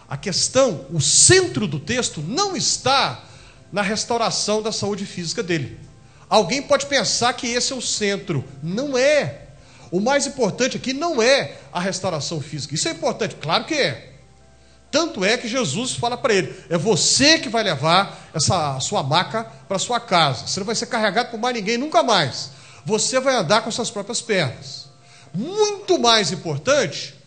A 0.10 0.18
questão, 0.18 0.86
o 0.92 1.00
centro 1.00 1.68
do 1.68 1.80
texto 1.80 2.22
não 2.22 2.56
está 2.56 3.24
na 3.72 3.84
restauração 3.84 4.62
da 4.62 4.72
saúde 4.72 5.06
física 5.06 5.44
dele. 5.44 5.80
Alguém 6.28 6.62
pode 6.62 6.88
pensar 6.88 7.32
que 7.34 7.48
esse 7.48 7.72
é 7.72 7.76
o 7.76 7.82
centro. 7.82 8.44
Não 8.62 8.98
é. 8.98 9.50
O 9.92 10.00
mais 10.00 10.28
importante 10.28 10.78
aqui 10.78 10.94
não 10.94 11.22
é 11.22 11.58
a 11.72 11.80
restauração 11.80 12.42
física. 12.42 12.74
Isso 12.74 12.88
é 12.88 12.92
importante, 12.92 13.36
claro 13.36 13.66
que 13.66 13.76
é. 13.76 14.14
Tanto 14.92 15.24
é 15.24 15.38
que 15.38 15.48
Jesus 15.48 15.94
fala 15.94 16.18
para 16.18 16.34
ele: 16.34 16.54
é 16.70 16.78
você 16.78 17.38
que 17.38 17.50
vai 17.50 17.64
levar 17.64 18.30
essa 18.34 18.80
sua 18.80 19.04
maca 19.04 19.44
para 19.68 19.78
sua 19.78 20.00
casa. 20.00 20.48
Você 20.48 20.60
não 20.60 20.66
vai 20.66 20.76
ser 20.76 20.88
carregado 20.88 21.30
por 21.30 21.40
mais 21.40 21.56
ninguém 21.56 21.78
nunca 21.78 22.02
mais. 22.02 22.52
Você 22.86 23.20
vai 23.20 23.36
andar 23.36 23.62
com 23.62 23.72
suas 23.72 23.92
próprias 23.92 24.22
pernas. 24.22 24.88
Muito 25.34 26.00
mais 26.00 26.32
importante 26.32 27.19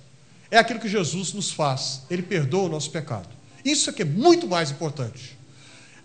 é 0.52 0.58
aquilo 0.58 0.78
que 0.78 0.88
Jesus 0.88 1.32
nos 1.32 1.50
faz. 1.50 2.02
Ele 2.10 2.22
perdoa 2.22 2.64
o 2.64 2.68
nosso 2.68 2.90
pecado. 2.90 3.28
Isso 3.64 3.88
é 3.88 3.92
que 3.92 4.02
é 4.02 4.04
muito 4.04 4.46
mais 4.46 4.70
importante. 4.70 5.38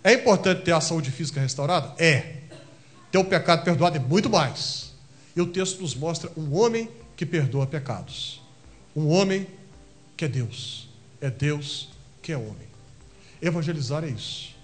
É 0.01 0.13
importante 0.13 0.61
ter 0.61 0.71
a 0.71 0.79
saúde 0.79 1.11
física 1.11 1.41
restaurada? 1.41 1.93
É. 2.01 2.37
Ter 3.11 3.17
o 3.17 3.25
pecado 3.25 3.65
perdoado 3.65 3.97
é 3.97 3.99
muito 3.99 4.29
mais. 4.29 4.93
E 5.35 5.41
o 5.41 5.47
texto 5.47 5.81
nos 5.81 5.93
mostra 5.93 6.31
um 6.37 6.55
homem 6.55 6.89
que 7.17 7.25
perdoa 7.25 7.67
pecados. 7.67 8.41
Um 8.95 9.09
homem 9.09 9.45
que 10.15 10.23
é 10.23 10.29
Deus. 10.29 10.87
É 11.19 11.29
Deus 11.29 11.89
que 12.21 12.31
é 12.31 12.37
homem. 12.37 12.67
Evangelizar 13.41 14.05
é 14.05 14.07
isso. 14.07 14.55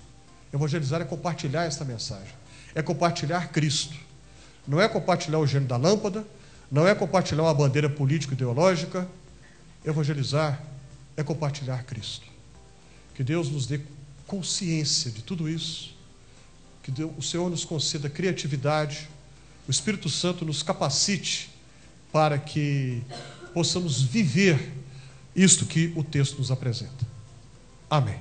Evangelizar 0.53 1.01
é 1.01 1.05
compartilhar 1.05 1.65
esta 1.65 1.83
mensagem. 1.83 2.33
É 2.73 2.81
compartilhar 2.81 3.51
Cristo. 3.51 3.97
Não 4.65 4.79
é 4.79 4.87
compartilhar 4.87 5.39
o 5.39 5.45
gênio 5.45 5.67
da 5.67 5.75
lâmpada, 5.75 6.25
não 6.71 6.87
é 6.87 6.95
compartilhar 6.95 7.43
uma 7.43 7.53
bandeira 7.53 7.89
político-ideológica. 7.89 9.05
Evangelizar 9.85 10.61
é 11.15 11.23
compartilhar 11.23 11.83
Cristo. 11.83 12.25
Que 13.13 13.23
Deus 13.23 13.49
nos 13.49 13.65
dê 13.65 13.79
consciência 14.25 15.11
de 15.11 15.21
tudo 15.21 15.47
isso. 15.49 15.95
Que 16.81 16.91
Deus, 16.91 17.11
o 17.17 17.21
Senhor 17.21 17.49
nos 17.49 17.63
conceda 17.63 18.09
criatividade, 18.09 19.09
o 19.67 19.71
Espírito 19.71 20.09
Santo 20.09 20.43
nos 20.45 20.63
capacite 20.63 21.49
para 22.11 22.37
que 22.37 23.01
possamos 23.53 24.01
viver 24.01 24.71
isto 25.35 25.65
que 25.65 25.93
o 25.95 26.03
texto 26.03 26.37
nos 26.37 26.51
apresenta. 26.51 27.07
Amém. 27.89 28.19